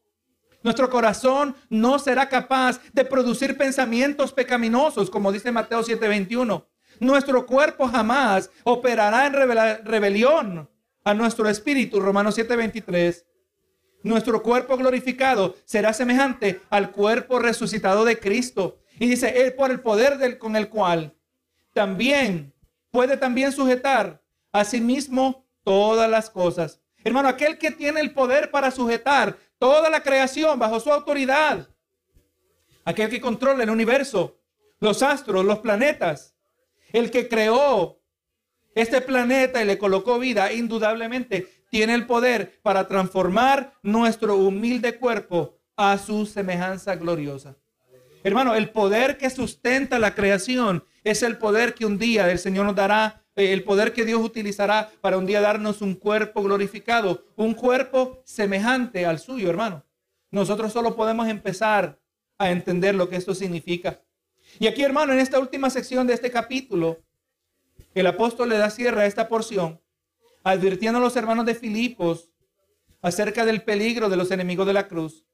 Nuestro 0.65 0.89
corazón 0.89 1.55
no 1.69 1.99
será 1.99 2.27
capaz 2.27 2.81
de 2.91 3.05
producir 3.05 3.55
pensamientos 3.55 4.33
pecaminosos, 4.33 5.11
como 5.11 5.31
dice 5.31 5.51
Mateo 5.51 5.83
7:21. 5.83 6.65
Nuestro 6.99 7.45
cuerpo 7.45 7.87
jamás 7.87 8.49
operará 8.63 9.27
en 9.27 9.33
rebelión 9.85 10.67
a 11.03 11.13
nuestro 11.13 11.47
espíritu, 11.47 11.99
Romanos 11.99 12.35
7:23, 12.35 13.27
nuestro 14.01 14.41
cuerpo 14.41 14.75
glorificado 14.75 15.55
será 15.65 15.93
semejante 15.93 16.59
al 16.71 16.89
cuerpo 16.89 17.37
resucitado 17.37 18.03
de 18.03 18.17
Cristo. 18.17 18.79
Y 18.97 19.07
dice, 19.07 19.45
él 19.45 19.53
por 19.53 19.69
el 19.69 19.81
poder 19.81 20.17
del, 20.17 20.39
con 20.39 20.55
el 20.55 20.69
cual 20.69 21.15
también 21.73 22.55
puede 22.89 23.17
también 23.17 23.51
sujetar 23.51 24.19
a 24.51 24.65
sí 24.65 24.81
mismo 24.81 25.45
todas 25.63 26.09
las 26.09 26.31
cosas. 26.31 26.81
Hermano, 27.05 27.29
aquel 27.29 27.59
que 27.59 27.69
tiene 27.69 28.01
el 28.01 28.15
poder 28.15 28.49
para 28.49 28.71
sujetar 28.71 29.37
toda 29.57 29.89
la 29.89 30.01
creación 30.01 30.59
bajo 30.59 30.79
su 30.79 30.91
autoridad. 30.91 31.67
Aquel 32.83 33.09
que 33.09 33.21
controla 33.21 33.63
el 33.63 33.69
universo, 33.69 34.39
los 34.79 35.01
astros, 35.01 35.43
los 35.45 35.59
planetas. 35.59 36.35
El 36.93 37.11
que 37.11 37.27
creó 37.27 37.99
este 38.75 39.01
planeta 39.01 39.61
y 39.61 39.65
le 39.65 39.77
colocó 39.77 40.19
vida, 40.19 40.51
indudablemente 40.51 41.47
tiene 41.69 41.93
el 41.93 42.05
poder 42.05 42.59
para 42.61 42.87
transformar 42.87 43.73
nuestro 43.81 44.37
humilde 44.37 44.97
cuerpo 44.97 45.57
a 45.75 45.97
su 45.97 46.25
semejanza 46.25 46.95
gloriosa. 46.95 47.57
Hermano, 48.23 48.55
el 48.55 48.69
poder 48.69 49.17
que 49.17 49.29
sustenta 49.29 49.99
la 49.99 50.15
creación 50.15 50.85
es 51.03 51.21
el 51.21 51.37
poder 51.37 51.73
que 51.73 51.85
un 51.85 51.97
día 51.97 52.31
el 52.31 52.39
Señor 52.39 52.65
nos 52.65 52.75
dará, 52.75 53.24
el 53.35 53.63
poder 53.63 53.91
que 53.91 54.05
Dios 54.05 54.21
utilizará 54.21 54.91
para 55.01 55.17
un 55.17 55.25
día 55.25 55.41
darnos 55.41 55.81
un 55.81 55.95
cuerpo 55.95 56.41
glorificado, 56.41 57.25
un 57.35 57.53
cuerpo 57.53 58.21
semejante 58.23 59.05
al 59.05 59.19
suyo, 59.19 59.49
hermano. 59.49 59.83
Nosotros 60.31 60.71
solo 60.71 60.95
podemos 60.95 61.27
empezar 61.27 61.99
a 62.37 62.51
entender 62.51 62.95
lo 62.95 63.09
que 63.09 63.17
esto 63.17 63.35
significa. 63.35 64.01
Y 64.59 64.67
aquí, 64.67 64.83
hermano, 64.83 65.13
en 65.13 65.19
esta 65.19 65.39
última 65.39 65.69
sección 65.69 66.07
de 66.07 66.13
este 66.13 66.31
capítulo, 66.31 67.01
el 67.93 68.07
apóstol 68.07 68.49
le 68.49 68.57
da 68.57 68.69
cierre 68.69 69.01
a 69.01 69.05
esta 69.05 69.27
porción, 69.27 69.81
advirtiendo 70.43 70.99
a 70.99 71.01
los 71.01 71.15
hermanos 71.15 71.45
de 71.45 71.55
Filipos 71.55 72.29
acerca 73.01 73.45
del 73.45 73.63
peligro 73.63 74.09
de 74.09 74.17
los 74.17 74.31
enemigos 74.31 74.65
de 74.67 74.73
la 74.73 74.87
cruz, 74.87 75.25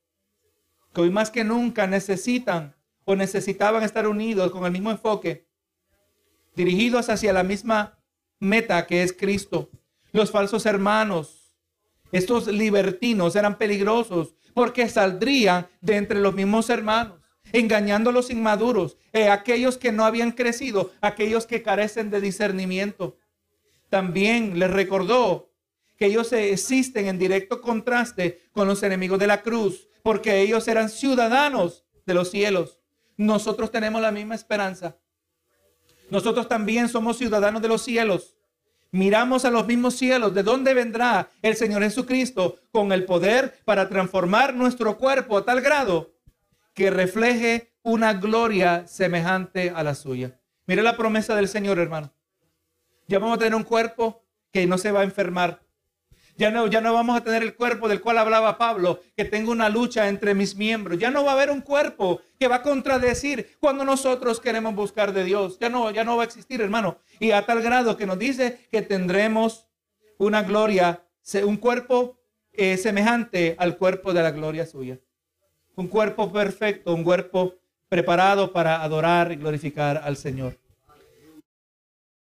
que 0.94 1.02
hoy 1.02 1.10
más 1.10 1.30
que 1.30 1.44
nunca 1.44 1.88
necesitan 1.88 2.76
o 3.06 3.16
necesitaban 3.16 3.84
estar 3.84 4.08
unidos 4.08 4.52
con 4.52 4.66
el 4.66 4.72
mismo 4.72 4.92
enfoque, 4.92 5.48
dirigidos 6.56 7.10
hacia 7.10 7.34
la 7.34 7.44
misma 7.44 8.00
meta 8.40 8.86
que 8.88 9.04
es 9.04 9.14
Cristo. 9.14 9.70
Los 10.12 10.32
falsos 10.32 10.66
hermanos 10.66 11.38
Estos 12.12 12.48
libertinos 12.48 13.36
eran 13.38 13.58
peligrosos 13.58 14.36
porque 14.54 14.90
saldrían 14.90 15.68
de 15.80 15.96
entre 15.96 16.20
los 16.20 16.34
mismos 16.34 16.70
hermanos, 16.70 17.20
engañando 17.54 18.10
a 18.10 18.14
los 18.14 18.30
inmaduros, 18.30 18.98
eh, 19.14 19.30
aquellos 19.30 19.78
que 19.78 19.94
no 19.94 20.06
habían 20.06 20.32
crecido, 20.32 20.92
aquellos 21.00 21.46
que 21.46 21.64
carecen 21.64 22.10
de 22.10 22.20
discernimiento. 22.20 23.18
También 23.90 24.60
les 24.60 24.70
recordó 24.70 25.52
que 25.98 26.08
ellos 26.08 26.34
existen 26.34 27.08
en 27.08 27.20
directo 27.20 27.62
contraste 27.62 28.42
con 28.52 28.68
los 28.68 28.84
enemigos 28.84 29.20
de 29.20 29.28
la 29.28 29.42
cruz, 29.42 29.88
porque 30.04 30.42
ellos 30.42 30.68
eran 30.68 30.90
ciudadanos 30.90 31.86
de 32.06 32.14
los 32.14 32.32
cielos. 32.32 32.80
Nosotros 33.18 33.72
tenemos 33.72 34.02
la 34.02 34.12
misma 34.12 34.36
esperanza. 34.36 34.98
Nosotros 36.12 36.50
también 36.50 36.90
somos 36.90 37.18
ciudadanos 37.18 37.62
de 37.62 37.70
los 37.70 37.82
cielos. 37.82 38.36
Miramos 38.92 39.46
a 39.46 39.50
los 39.50 39.66
mismos 39.66 39.96
cielos. 39.96 40.34
¿De 40.34 40.44
dónde 40.44 40.74
vendrá 40.74 41.30
el 41.42 41.56
Señor 41.56 41.82
Jesucristo 41.84 42.60
con 42.70 42.92
el 42.92 43.06
poder 43.06 43.58
para 43.64 43.88
transformar 43.88 44.54
nuestro 44.54 44.98
cuerpo 44.98 45.38
a 45.38 45.46
tal 45.46 45.62
grado 45.62 46.12
que 46.74 46.92
refleje 46.92 47.72
una 47.82 48.14
gloria 48.14 48.86
semejante 48.88 49.72
a 49.74 49.84
la 49.84 49.96
suya? 49.96 50.38
Mire 50.68 50.84
la 50.84 50.98
promesa 50.98 51.34
del 51.34 51.48
Señor, 51.48 51.80
hermano. 51.80 52.14
Ya 53.08 53.20
vamos 53.20 53.38
a 53.38 53.40
tener 53.40 53.56
un 53.56 53.64
cuerpo 53.64 54.22
que 54.52 54.68
no 54.68 54.78
se 54.78 54.92
va 54.92 55.00
a 55.00 55.06
enfermar, 55.06 55.62
ya 56.42 56.50
no, 56.50 56.66
ya 56.66 56.82
no 56.82 56.92
vamos 56.92 57.16
a 57.16 57.24
tener 57.24 57.44
el 57.44 57.54
cuerpo 57.54 57.88
del 57.88 58.02
cual 58.02 58.18
hablaba 58.18 58.58
Pablo, 58.58 59.00
que 59.16 59.26
tengo 59.26 59.52
una 59.52 59.70
lucha 59.70 60.10
entre 60.10 60.34
mis 60.34 60.56
miembros. 60.56 60.98
Ya 60.98 61.12
no 61.12 61.24
va 61.24 61.34
a 61.34 61.36
haber 61.36 61.52
un 61.52 61.62
cuerpo 61.62 62.20
que 62.40 62.48
va 62.48 62.56
a 62.56 62.62
contradecir 62.64 63.58
cuando 63.60 63.86
nosotros 63.86 64.40
queremos 64.40 64.74
buscar 64.74 65.14
de 65.14 65.24
Dios. 65.24 65.60
Ya 65.60 65.70
no, 65.70 65.92
ya 65.92 66.04
no 66.04 66.18
va 66.18 66.24
a 66.24 66.26
existir, 66.26 66.60
hermano. 66.60 66.98
Y 67.20 67.30
a 67.30 67.46
tal 67.46 67.62
grado 67.62 67.96
que 67.96 68.08
nos 68.08 68.18
dice 68.18 68.68
que 68.72 68.82
tendremos 68.82 69.68
una 70.18 70.42
gloria, 70.42 71.04
un 71.44 71.58
cuerpo 71.58 72.18
eh, 72.54 72.76
semejante 72.78 73.56
al 73.60 73.78
cuerpo 73.78 74.12
de 74.12 74.24
la 74.24 74.32
gloria 74.32 74.66
suya. 74.66 74.98
Un 75.76 75.90
cuerpo 75.90 76.34
perfecto, 76.34 76.96
un 76.96 77.04
cuerpo 77.04 77.54
preparado 77.88 78.52
para 78.52 78.82
adorar 78.82 79.32
y 79.32 79.36
glorificar 79.36 80.02
al 80.04 80.18
Señor. 80.18 80.58